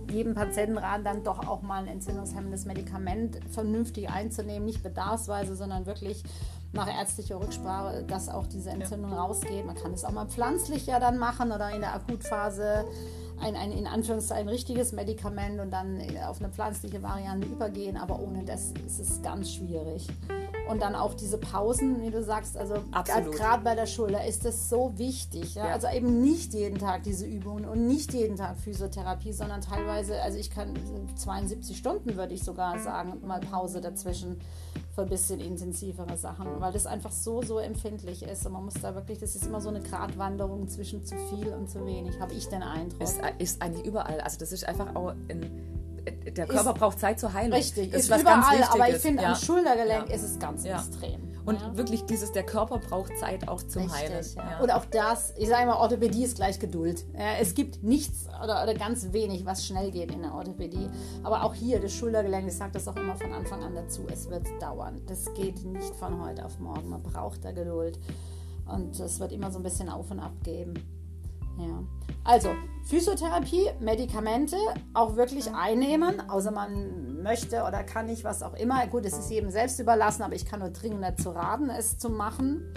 [0.09, 5.86] jedem Patienten raten, dann doch auch mal ein entzündungshemmendes Medikament vernünftig einzunehmen, nicht bedarfsweise, sondern
[5.86, 6.24] wirklich
[6.76, 9.23] nach ärztlicher Rücksprache, dass auch diese Entzündung ja.
[9.23, 9.65] rausgeht.
[9.65, 12.86] Man kann es auch mal pflanzlich ja dann machen oder in der Akutphase
[13.39, 18.43] ein, ein in Anführungszeichen richtiges Medikament und dann auf eine pflanzliche Variante übergehen, aber ohne
[18.43, 20.07] das ist es ganz schwierig.
[20.69, 22.76] Und dann auch diese Pausen, wie du sagst, also
[23.32, 25.55] gerade bei der Schulter ist das so wichtig.
[25.55, 25.67] Ja?
[25.67, 25.73] Ja.
[25.73, 30.39] Also eben nicht jeden Tag diese Übungen und nicht jeden Tag Physiotherapie, sondern teilweise, also
[30.39, 30.73] ich kann
[31.15, 34.41] 72 Stunden würde ich sogar sagen, mal Pause dazwischen
[34.95, 38.45] für ein bisschen intensivere Sachen, weil das einfach so, so empfindlich ist.
[38.45, 41.69] Und man muss da wirklich, das ist immer so eine Gratwanderung zwischen zu viel und
[41.69, 43.01] zu wenig, habe ich den Eindruck.
[43.01, 44.21] Es ist eigentlich überall.
[44.21, 45.51] Also das ist einfach auch ein
[46.05, 47.53] der Körper ist, braucht Zeit zur Heilung.
[47.53, 49.29] Richtig, das ist, ist überall, aber ich finde, ja.
[49.29, 50.15] am Schultergelenk ja.
[50.15, 50.77] ist es ganz ja.
[50.77, 51.34] extrem.
[51.45, 51.77] Und ja.
[51.77, 54.25] wirklich dieses, der Körper braucht Zeit auch zum Richtig, Heilen.
[54.35, 54.59] Ja.
[54.61, 57.05] Und auch das, ich sage immer, Orthopädie ist gleich Geduld.
[57.39, 60.89] es gibt nichts oder, oder, ganz wenig, was schnell geht in der Orthopädie.
[61.23, 64.29] Aber auch hier, das Schultergelenk, ich sage das auch immer von Anfang an dazu, es
[64.29, 65.01] wird dauern.
[65.07, 66.89] Das geht nicht von heute auf morgen.
[66.89, 67.99] Man braucht da Geduld.
[68.67, 70.73] Und es wird immer so ein bisschen auf und ab geben.
[71.59, 71.83] Ja.
[72.23, 72.49] Also,
[72.85, 74.57] Physiotherapie, Medikamente
[74.93, 78.88] auch wirklich einnehmen, außer man möchte oder kann nicht, was auch immer.
[78.88, 82.09] Gut, es ist jedem selbst überlassen, aber ich kann nur dringend dazu raten, es zu
[82.09, 82.73] machen.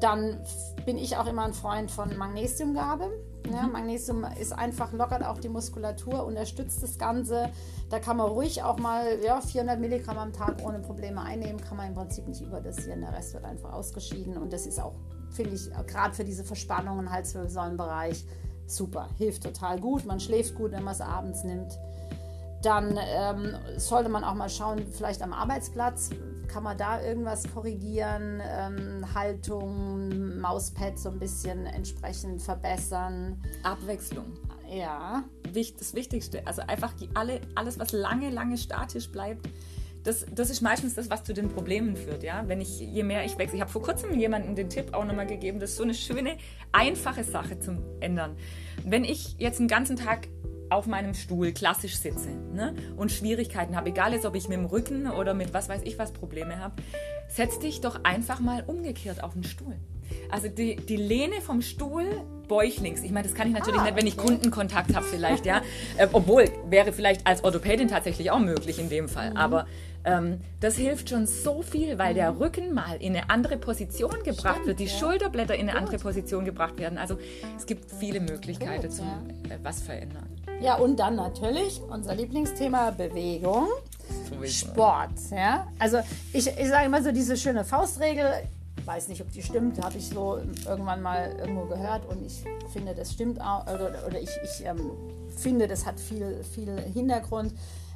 [0.00, 0.38] Dann
[0.84, 3.10] bin ich auch immer ein Freund von Magnesiumgabe.
[3.50, 3.72] Ja, mhm.
[3.72, 7.50] Magnesium ist einfach, lockert auch die Muskulatur, unterstützt das Ganze.
[7.88, 11.76] Da kann man ruhig auch mal ja, 400 Milligramm am Tag ohne Probleme einnehmen, kann
[11.76, 13.00] man im Prinzip nicht überdosieren.
[13.00, 14.94] Der Rest wird einfach ausgeschieden und das ist auch
[15.34, 18.24] finde ich gerade für diese Verspannungen, Halswirbelsäulenbereich,
[18.66, 19.08] super.
[19.18, 20.04] Hilft total gut.
[20.06, 21.78] Man schläft gut, wenn man es abends nimmt.
[22.64, 26.10] Dann ähm, sollte man auch mal schauen, vielleicht am Arbeitsplatz,
[26.48, 33.42] kann man da irgendwas korrigieren, ähm, Haltung, Mauspad so ein bisschen entsprechend verbessern.
[33.62, 34.38] Abwechslung.
[34.72, 35.24] Ja.
[35.78, 39.46] Das Wichtigste, also einfach die, alle, alles, was lange, lange statisch bleibt,
[40.04, 42.22] das, das ist meistens das, was zu den Problemen führt.
[42.22, 42.44] Ja?
[42.46, 43.56] Wenn ich, je mehr ich wechsle.
[43.56, 46.36] Ich habe vor kurzem jemandem den Tipp auch nochmal gegeben, das ist so eine schöne,
[46.72, 48.36] einfache Sache zum Ändern.
[48.84, 50.28] Wenn ich jetzt einen ganzen Tag
[50.70, 54.66] auf meinem Stuhl klassisch sitze ne, und Schwierigkeiten habe, egal jetzt, ob ich mit dem
[54.66, 56.74] Rücken oder mit was weiß ich was Probleme habe,
[57.28, 59.76] setz dich doch einfach mal umgekehrt auf den Stuhl.
[60.30, 62.04] Also die, die Lehne vom Stuhl
[62.48, 63.02] bäuchlings.
[63.02, 65.62] Ich meine, das kann ich natürlich ah, nicht, wenn ich Kundenkontakt habe vielleicht, ja.
[65.96, 69.30] äh, obwohl, wäre vielleicht als Orthopädin tatsächlich auch möglich in dem Fall.
[69.30, 69.36] Mhm.
[69.36, 69.66] Aber
[70.04, 72.16] ähm, das hilft schon so viel, weil mhm.
[72.16, 74.98] der Rücken mal in eine andere Position gebracht Stimmt, wird, die ja.
[74.98, 75.80] Schulterblätter in eine Gut.
[75.80, 76.98] andere Position gebracht werden.
[76.98, 77.18] Also
[77.56, 79.54] es gibt viele Möglichkeiten Gut, zum ja.
[79.54, 80.28] äh, was verändern.
[80.60, 83.68] Ja, und dann natürlich unser Lieblingsthema Bewegung.
[84.44, 85.66] Sport, ja.
[85.78, 85.98] Also
[86.32, 88.26] ich, ich sage immer so diese schöne Faustregel,
[88.84, 92.94] weiß nicht, ob die stimmt, habe ich so irgendwann mal irgendwo gehört und ich finde,
[92.94, 94.90] das stimmt auch, oder, oder ich, ich ähm,
[95.36, 97.54] finde, das hat viel, viel Hintergrund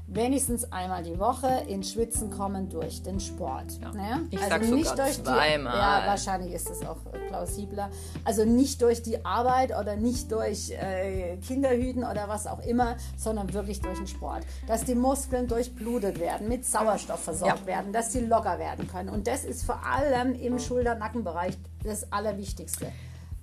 [0.09, 3.79] wenigstens einmal die Woche ins Schwitzen kommen durch den Sport.
[3.81, 3.93] Ja.
[3.93, 4.27] Ne?
[4.31, 5.73] Ich sag sogar zweimal.
[5.73, 6.97] Die, ja, wahrscheinlich ist das auch
[7.29, 7.91] plausibler.
[8.25, 13.53] Also nicht durch die Arbeit oder nicht durch äh, Kinderhüten oder was auch immer, sondern
[13.53, 14.45] wirklich durch den Sport.
[14.67, 17.67] Dass die Muskeln durchblutet werden, mit Sauerstoff versorgt Ja.
[17.67, 19.11] werden, dass sie locker werden können.
[19.11, 22.91] Und das ist vor allem im Schulter-Nackenbereich das Allerwichtigste.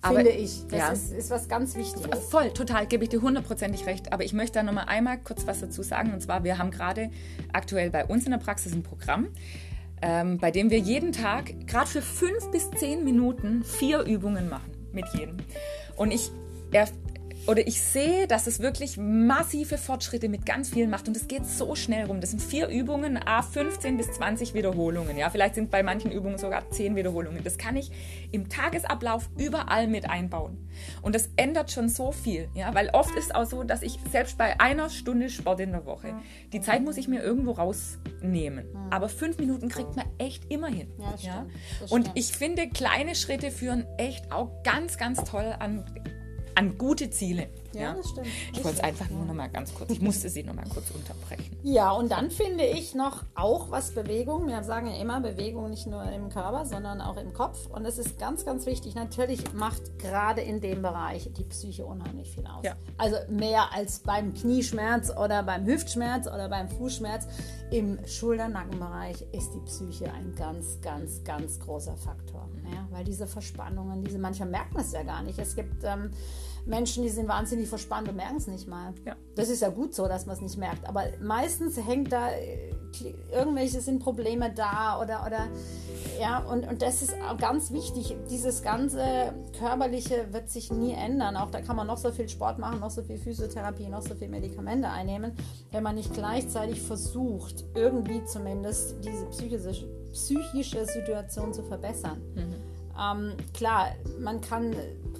[0.05, 0.65] Aber- finde ich.
[0.67, 0.91] Das ja.
[0.91, 2.19] ist, ist was ganz Wichtiges.
[2.29, 4.13] Voll, total, gebe ich dir hundertprozentig recht.
[4.13, 6.13] Aber ich möchte da nochmal einmal kurz was dazu sagen.
[6.13, 7.09] Und zwar, wir haben gerade
[7.53, 9.27] aktuell bei uns in der Praxis ein Programm,
[10.01, 14.71] ähm, bei dem wir jeden Tag, gerade für fünf bis zehn Minuten, vier Übungen machen
[14.91, 15.37] mit jedem.
[15.95, 16.31] Und ich,
[16.71, 16.87] er,
[17.47, 21.07] oder ich sehe, dass es wirklich massive Fortschritte mit ganz vielen macht.
[21.07, 22.21] Und es geht so schnell rum.
[22.21, 25.17] Das sind vier Übungen, a 15 bis 20 Wiederholungen.
[25.17, 27.43] Ja, vielleicht sind bei manchen Übungen sogar 10 Wiederholungen.
[27.43, 27.91] Das kann ich
[28.31, 30.67] im Tagesablauf überall mit einbauen.
[31.01, 32.49] Und das ändert schon so viel.
[32.53, 35.85] Ja, weil oft ist auch so, dass ich selbst bei einer Stunde Sport in der
[35.85, 36.15] Woche,
[36.51, 38.65] die Zeit muss ich mir irgendwo rausnehmen.
[38.89, 40.87] Aber fünf Minuten kriegt man echt immer hin.
[40.97, 41.51] Ja, das stimmt.
[41.81, 42.17] Das Und stimmt.
[42.19, 45.85] ich finde, kleine Schritte führen echt auch ganz, ganz toll an,
[46.55, 47.49] an gute Ziele.
[47.81, 48.27] Ja, das stimmt.
[48.53, 50.91] Ich wollte es einfach nur noch mal ganz kurz, ich musste sie noch mal kurz
[50.91, 51.55] unterbrechen.
[51.63, 54.47] Ja, und dann finde ich noch auch was Bewegung.
[54.47, 57.67] Wir sagen ja immer Bewegung nicht nur im Körper, sondern auch im Kopf.
[57.67, 58.95] Und das ist ganz, ganz wichtig.
[58.95, 62.63] Natürlich macht gerade in dem Bereich die Psyche unheimlich viel aus.
[62.63, 62.75] Ja.
[62.97, 67.27] Also mehr als beim Knieschmerz oder beim Hüftschmerz oder beim Fußschmerz.
[67.71, 72.47] Im Schulter-Nackenbereich ist die Psyche ein ganz, ganz, ganz großer Faktor.
[72.71, 75.37] Ja, weil diese Verspannungen, diese mancher merken es ja gar nicht.
[75.39, 76.11] Es gibt ähm,
[76.65, 78.93] Menschen, die sind wahnsinnig verspannt und merken es nicht mal.
[79.05, 79.15] Ja.
[79.35, 80.87] Das ist ja gut so, dass man es nicht merkt.
[80.87, 82.73] Aber meistens hängt da äh,
[83.31, 85.47] irgendwelche sind Probleme da oder oder
[86.19, 88.15] ja und, und das ist auch ganz wichtig.
[88.29, 91.35] Dieses ganze körperliche wird sich nie ändern.
[91.35, 94.15] Auch da kann man noch so viel Sport machen, noch so viel Physiotherapie, noch so
[94.15, 95.33] viel Medikamente einnehmen,
[95.71, 102.21] wenn man nicht gleichzeitig versucht, irgendwie zumindest diese psychische, psychische Situation zu verbessern.
[102.97, 103.87] Ähm, klar,
[104.19, 104.73] man kann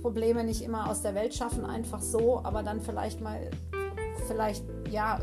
[0.06, 3.50] Probleme nicht immer aus der Welt schaffen, einfach so, aber dann vielleicht mal,
[4.28, 5.18] vielleicht, ja,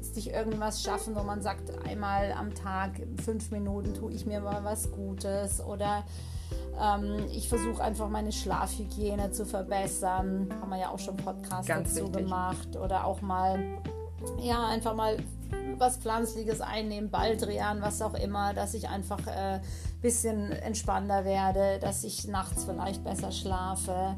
[0.00, 4.62] sich irgendwas schaffen, wo man sagt, einmal am Tag, fünf Minuten tue ich mir mal
[4.62, 6.04] was Gutes oder
[6.80, 10.48] ähm, ich versuche einfach meine Schlafhygiene zu verbessern.
[10.60, 12.26] Haben wir ja auch schon Podcasts Ganz dazu wichtig.
[12.26, 13.58] gemacht oder auch mal,
[14.40, 15.16] ja, einfach mal
[15.78, 19.60] was Pflanzliches einnehmen, Baldrian, was auch immer, dass ich einfach ein äh,
[20.02, 24.16] bisschen entspannter werde, dass ich nachts vielleicht besser schlafe.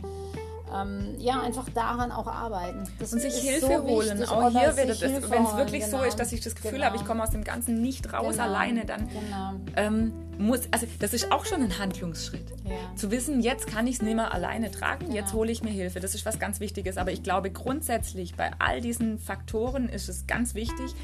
[0.72, 2.84] Ähm, ja, einfach daran auch arbeiten.
[2.98, 4.18] Das Und sich Hilfe so holen.
[4.20, 4.28] wichtig.
[4.30, 6.08] Auch hier sich Hilfe wenn es wirklich so genau.
[6.08, 6.84] ist, dass ich das Gefühl Genau.
[6.86, 8.44] habe, ich komme aus dem Ganzen nicht raus Genau.
[8.44, 9.52] alleine, dann Genau.
[9.76, 12.50] ähm, muss, also das ist auch schon ein Handlungsschritt.
[12.64, 12.94] Ja.
[12.96, 15.40] Zu wissen, jetzt kann ich es nicht mehr alleine tragen, jetzt Genau.
[15.40, 16.00] hole ich mir Hilfe.
[16.00, 16.96] Das ist was ganz Wichtiges.
[16.98, 20.94] Aber ich glaube grundsätzlich bei all diesen Faktoren ist es ganz wichtig,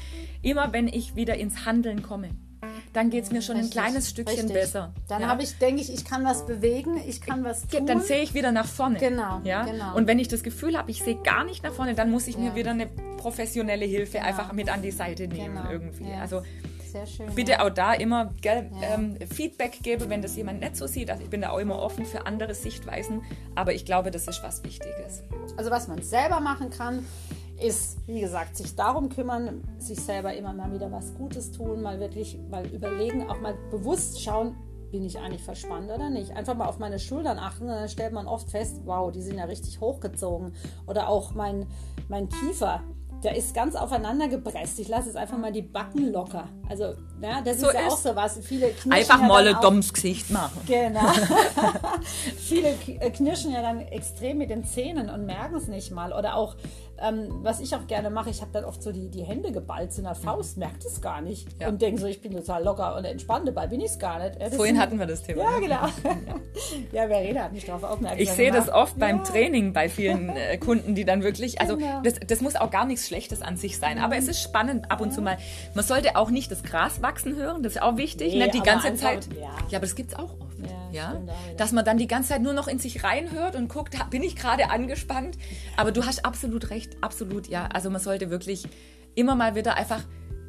[0.41, 2.29] immer wenn ich wieder ins Handeln komme,
[2.93, 4.53] dann geht es mir schon Richtig, ein kleines Stückchen richtig.
[4.53, 4.93] besser.
[5.07, 5.27] Dann Ja?
[5.27, 7.85] habe ich, denke ich, ich kann was bewegen, ich kann was tun.
[7.85, 8.97] dann sehe ich wieder nach vorne.
[8.99, 9.65] Genau, Ja?
[9.65, 9.95] genau.
[9.95, 12.37] Und wenn ich das Gefühl habe, ich sehe gar nicht nach vorne, dann muss ich
[12.37, 12.55] mir Ja.
[12.55, 16.09] wieder eine professionelle Hilfe einfach mit an die Seite nehmen Genau, irgendwie.
[16.09, 16.21] ja.
[16.21, 16.41] Also
[16.91, 17.33] Sehr schön.
[17.35, 17.65] bitte ja.
[17.65, 18.95] auch da immer gell, Ja.
[18.95, 21.09] ähm, Feedback gebe, wenn das jemand nicht so sieht.
[21.11, 23.21] Also ich bin da auch immer offen für andere Sichtweisen,
[23.55, 25.23] aber ich glaube, das ist was Wichtiges.
[25.57, 27.05] Also was man selber machen kann,
[27.59, 31.99] ist, wie gesagt, sich darum kümmern, sich selber immer mal wieder was Gutes tun, mal
[31.99, 34.55] wirklich mal überlegen, auch mal bewusst schauen,
[34.91, 36.31] bin ich eigentlich verspannt oder nicht.
[36.35, 39.37] Einfach mal auf meine Schultern achten, und dann stellt man oft fest, wow, die sind
[39.37, 40.53] ja richtig hochgezogen.
[40.85, 41.65] Oder auch mein,
[42.07, 42.81] mein Kiefer,
[43.23, 44.79] der ist ganz aufeinander gepresst.
[44.79, 46.47] Ich lasse jetzt einfach mal die Backen locker.
[46.69, 47.93] Also, ja, das So ist ja ist.
[47.93, 48.37] auch so was.
[48.39, 50.61] Viele knirschen Einfach ja mal ein dummes Gesicht machen.
[50.67, 51.01] Genau.
[52.37, 56.13] Viele äh, knirschen ja dann extrem mit den Zähnen und merken es nicht mal.
[56.13, 56.55] Oder auch,
[57.01, 59.93] ähm, was ich auch gerne mache, ich habe dann oft so die, die Hände geballt
[59.93, 61.47] zu einer Faust, merkt es gar nicht.
[61.61, 61.67] Ja.
[61.69, 64.39] Und denke so, ich bin total locker und entspannt dabei, bin ich es gar nicht.
[64.39, 65.43] Ja, das Vorhin sind- hatten wir das Thema.
[65.43, 66.13] Ja, genau.
[66.91, 69.23] ja, Verena hat mich darauf aufmerksam Ich sehe das oft beim Ja.
[69.23, 72.01] Training bei vielen äh, Kunden, die dann wirklich, also Genau.
[72.01, 75.01] das, das muss auch gar nichts Schlechtes an sich sein, aber es ist spannend ab
[75.01, 75.37] und zu mal.
[75.75, 78.61] Man sollte auch nicht das Gras wachsen hören, das ist auch wichtig, Nee, nicht die
[78.61, 79.27] ganze Zeit.
[79.35, 79.47] ja.
[79.69, 80.46] Ja, aber das gibt es auch oft.
[80.91, 81.21] Ja, Ja,
[81.57, 84.35] dass man dann die ganze Zeit nur noch in sich reinhört und guckt, bin ich
[84.35, 85.37] gerade angespannt?
[85.75, 87.67] Aber du hast absolut recht, absolut, ja.
[87.73, 88.67] Also man sollte wirklich
[89.15, 90.03] immer mal wieder einfach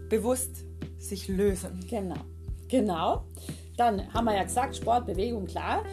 [0.09, 0.64] bewusst
[0.98, 1.84] sich lösen.
[1.88, 2.16] Genau.
[2.68, 3.24] Genau.
[3.76, 5.84] Dann haben wir ja gesagt, Sport, Bewegung, klar.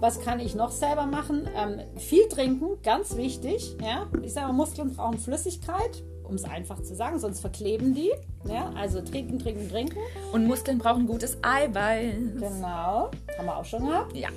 [0.00, 1.48] Was kann ich noch selber machen?
[1.56, 3.76] Ähm, viel trinken, ganz wichtig.
[3.80, 4.08] Ja?
[4.22, 6.02] Ich sage, Muskeln brauchen Flüssigkeit,
[6.32, 8.10] um es einfach zu sagen, sonst verkleben die.
[8.48, 8.72] Ja?
[8.74, 9.98] Also trinken, trinken, trinken.
[10.32, 12.14] Und Muskeln brauchen gutes Eiweiß.
[12.40, 13.10] Genau.
[13.38, 14.16] Haben wir auch schon gehabt.
[14.16, 14.28] Ja.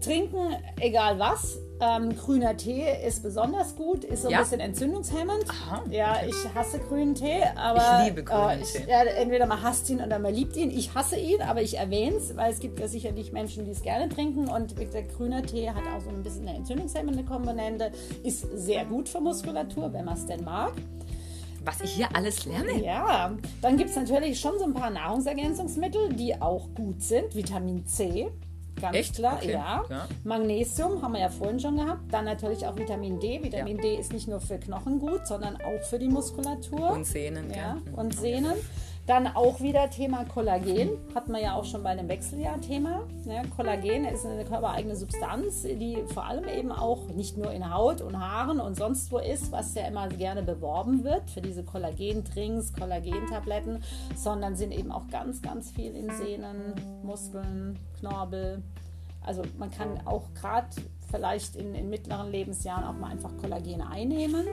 [0.00, 1.58] trinken, egal was.
[1.82, 4.40] Ähm, grüner Tee ist besonders gut, ist so ein Ja?
[4.40, 5.44] bisschen entzündungshemmend.
[5.48, 8.84] Aha, Ja, ich hasse grünen Tee, aber Ich liebe grünen äh, ich, Tee.
[8.86, 10.70] Ja, entweder man hasst ihn oder man liebt ihn.
[10.70, 13.80] Ich hasse ihn, aber ich erwähne es, weil es gibt ja sicherlich Menschen, die es
[13.80, 14.46] gerne trinken.
[14.48, 17.92] Und wie gesagt, grüner Tee hat auch so ein bisschen eine entzündungshemmende Komponente,
[18.24, 20.72] ist sehr gut für Muskulatur, wenn man es denn mag.
[21.64, 22.82] Was ich hier alles lerne.
[22.82, 27.34] Ja, dann gibt es natürlich schon so ein paar Nahrungsergänzungsmittel, die auch gut sind.
[27.34, 28.28] Vitamin C,
[28.80, 29.14] ganz Echt?
[29.16, 29.84] klar, Okay, ja.
[29.90, 30.08] ja.
[30.24, 32.00] Magnesium haben wir ja vorhin schon gehabt.
[32.10, 33.42] Dann natürlich auch Vitamin D.
[33.42, 36.92] Vitamin D ist nicht nur für Knochen gut, sondern auch für die Muskulatur.
[36.92, 37.94] Und Sehnen, ja, gell?
[37.94, 38.54] und Sehnen.
[39.06, 40.90] Dann auch wieder Thema Kollagen.
[41.14, 43.02] Hatten wir ja auch schon bei dem Wechseljahr-Thema.
[43.24, 48.02] Ja, Kollagen ist eine körpereigene Substanz, die vor allem eben auch nicht nur in Haut
[48.02, 52.72] und Haaren und sonst wo ist, was ja immer gerne beworben wird für diese Kollagendrinks,
[52.72, 53.82] Kollagentabletten,
[54.16, 58.62] sondern sind eben auch ganz, ganz viel in Sehnen, Muskeln, Knorpel.
[59.24, 60.68] Also man kann auch gerade
[61.10, 64.46] vielleicht in, in mittleren Lebensjahren auch mal einfach Kollagen einnehmen.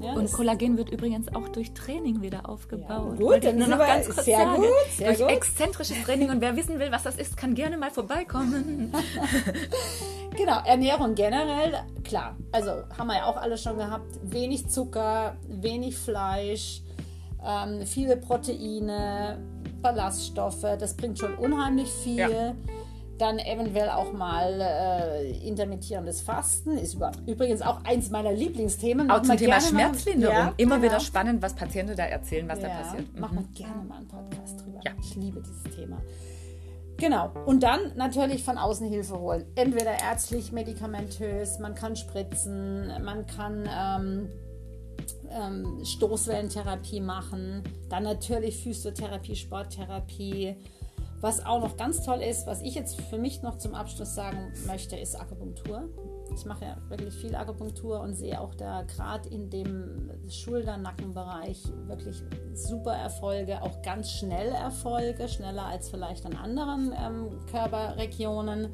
[0.00, 3.18] Ja, Und Kollagen wird übrigens auch durch Training wieder aufgebaut.
[3.18, 4.56] Ja, gut, dann nur noch ganz kurz sehr sagen.
[4.62, 5.28] gut, sehr durch gut.
[5.28, 6.30] exzentrisches Training.
[6.30, 8.92] Und wer wissen will, was das ist, kann gerne mal vorbeikommen.
[10.36, 11.72] Genau, Ernährung generell,
[12.04, 12.36] klar.
[12.52, 14.20] Also haben wir ja auch alle schon gehabt.
[14.22, 16.82] Wenig Zucker, wenig Fleisch,
[17.44, 19.38] ähm, viele Proteine,
[19.82, 20.62] Ballaststoffe.
[20.78, 22.18] Das bringt schon unheimlich viel.
[22.18, 22.54] Ja.
[23.18, 26.78] Dann eventuell auch mal äh, intermittierendes Fasten.
[26.78, 29.10] Ist über, übrigens auch eins meiner Lieblingsthemen.
[29.10, 30.36] Auch zum Thema Schmerzlinderung.
[30.36, 30.88] Ja, Immer genau.
[30.90, 33.12] wieder spannend, was Patienten da erzählen, was da Ja, passiert.
[33.12, 33.20] Mhm.
[33.20, 34.80] Machen wir gerne mal einen Podcast drüber.
[34.84, 34.92] Ja.
[35.00, 36.00] Ich liebe dieses Thema.
[36.98, 37.30] Genau.
[37.46, 39.44] Und dann natürlich von außen Hilfe holen.
[39.54, 44.28] Entweder ärztlich, medikamentös, man kann spritzen, man kann ähm,
[45.30, 50.56] ähm, Stoßwellentherapie machen, dann natürlich Physiotherapie, Sporttherapie.
[51.20, 54.52] Was auch noch ganz toll ist, was ich jetzt für mich noch zum Abschluss sagen
[54.66, 55.88] möchte, ist Akupunktur.
[56.32, 62.22] Ich mache ja wirklich viel Akupunktur und sehe auch da gerade in dem Schulter-Nackenbereich wirklich
[62.54, 68.68] super Erfolge, auch ganz schnell Erfolge, schneller als vielleicht an anderen ähm, Körperregionen.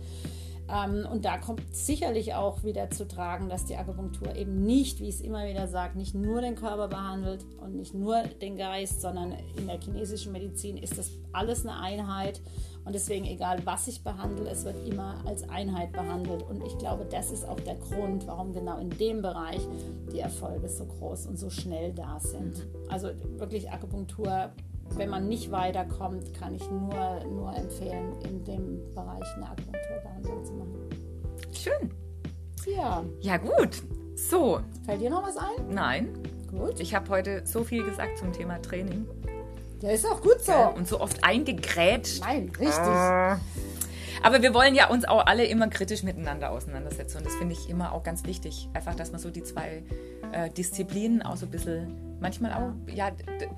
[0.68, 5.08] Ähm, und da kommt sicherlich auch wieder zu tragen, dass die Akupunktur eben nicht, wie
[5.08, 9.00] ich es immer wieder sage, nicht nur den Körper behandelt und nicht nur den Geist,
[9.02, 12.40] sondern in der chinesischen Medizin ist das alles eine Einheit.
[12.84, 16.42] Und deswegen, egal was ich behandle, es wird immer als Einheit behandelt.
[16.42, 19.60] Und ich glaube, das ist auch der Grund, warum genau in dem Bereich
[20.12, 22.66] die Erfolge so groß und so schnell da sind.
[22.88, 23.08] Also
[23.38, 24.50] wirklich Akupunktur
[24.90, 30.52] wenn man nicht weiterkommt, kann ich nur, nur empfehlen, in dem Bereich eine Akupunkturbehandlung zu
[30.54, 30.88] machen.
[31.52, 31.90] Schön.
[32.66, 33.82] Ja, Ja, gut.
[34.16, 35.68] So, fällt dir noch was ein?
[35.70, 36.08] nein.
[36.50, 36.78] Gut.
[36.78, 39.06] Ich habe heute so viel gesagt zum Thema Training.
[39.82, 40.52] Ja, ist auch gut so.
[40.76, 42.20] Und so oft eingegrätscht.
[42.22, 42.78] Nein, richtig.
[44.22, 47.18] Aber wir wollen ja uns auch alle immer kritisch miteinander auseinandersetzen.
[47.18, 48.68] Und das finde ich immer auch ganz wichtig.
[48.72, 49.82] Einfach, dass man so die zwei
[50.32, 53.10] äh, Disziplinen auch so ein bisschen, manchmal auch, ja,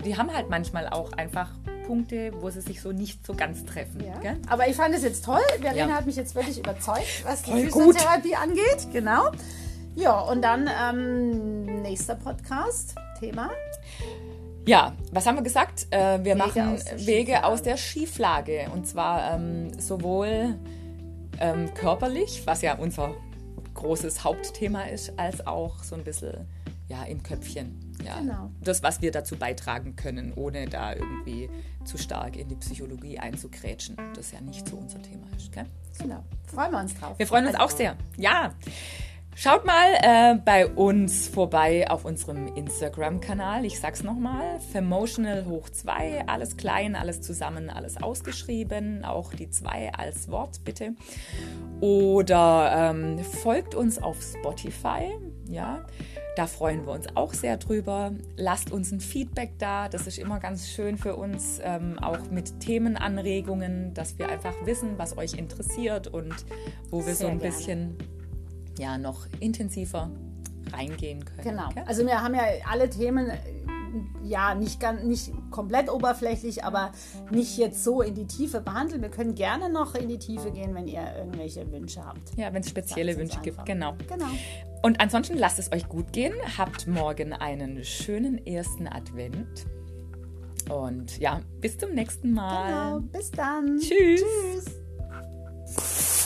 [0.04, 1.50] die haben halt manchmal auch einfach
[1.86, 4.02] Punkte, wo sie sich so nicht so ganz treffen.
[4.02, 4.34] Ja.
[4.48, 5.38] Aber ich fand es jetzt toll.
[5.60, 5.94] Verena Ja.
[5.94, 7.52] hat mich jetzt wirklich überzeugt, was die.
[7.52, 8.88] Physiotherapie angeht.
[8.92, 9.30] Genau.
[9.94, 13.50] Ja, und dann ähm, nächster Podcast, Thema.
[14.66, 15.86] Ja, was haben wir gesagt?
[15.90, 18.66] Äh, wir machen aus Wege aus der Schieflage.
[18.74, 20.56] Und zwar ähm, sowohl
[21.38, 23.14] ähm, körperlich, was ja unser
[23.74, 26.48] großes Hauptthema ist, als auch so ein bisschen
[26.88, 27.94] ja, im Köpfchen.
[28.04, 28.50] Ja, Genau.
[28.62, 31.48] Das, was wir dazu beitragen können, ohne da irgendwie
[31.84, 33.96] zu stark in die Psychologie einzugrätschen.
[34.14, 35.52] Das ja nicht so unser Thema ist.
[35.52, 35.66] Gell?
[35.98, 36.22] Genau.
[36.46, 37.18] Freuen wir uns drauf.
[37.18, 37.96] Wir freuen uns auch sehr.
[38.16, 38.52] Ja.
[39.38, 43.66] Schaut mal äh, bei uns vorbei auf unserem Instagram-Kanal.
[43.66, 46.26] Ich sag's nochmal: Femotional hoch 2.
[46.26, 49.04] Alles klein, alles zusammen, alles ausgeschrieben.
[49.04, 50.94] Auch die 2 als Wort, bitte.
[51.80, 55.18] Oder ähm, folgt uns auf Spotify.
[55.50, 55.84] Ja.
[56.36, 58.12] Da freuen wir uns auch sehr drüber.
[58.36, 59.88] Lasst uns ein Feedback da.
[59.88, 61.58] Das ist immer ganz schön für uns.
[61.62, 66.34] Ähm, auch mit Themenanregungen, dass wir einfach wissen, was euch interessiert und
[66.90, 67.54] wo wir so Sehr ein gerne.
[67.54, 67.96] bisschen
[68.78, 70.10] ja, noch intensiver
[70.74, 71.42] reingehen können.
[71.42, 71.70] Genau.
[71.70, 71.84] gell?
[71.86, 73.32] Also wir haben ja alle Themen,
[74.22, 76.92] ja, nicht, ganz, nicht komplett oberflächlich, aber
[77.30, 79.02] nicht jetzt so in die Tiefe behandelt.
[79.02, 82.36] Wir können gerne noch in die Tiefe gehen, wenn ihr irgendwelche Wünsche habt.
[82.36, 83.64] ja, wenn es spezielle Wünsche gibt.
[83.66, 83.94] Genau.
[84.08, 84.26] Genau.
[84.82, 86.34] Und ansonsten lasst es euch gut gehen.
[86.56, 89.66] Habt morgen einen schönen ersten Advent.
[90.70, 92.96] Und ja, bis zum nächsten Mal.
[92.96, 93.08] Genau.
[93.12, 93.78] Bis dann.
[93.78, 94.22] Tschüss.
[95.66, 96.25] Tschüss.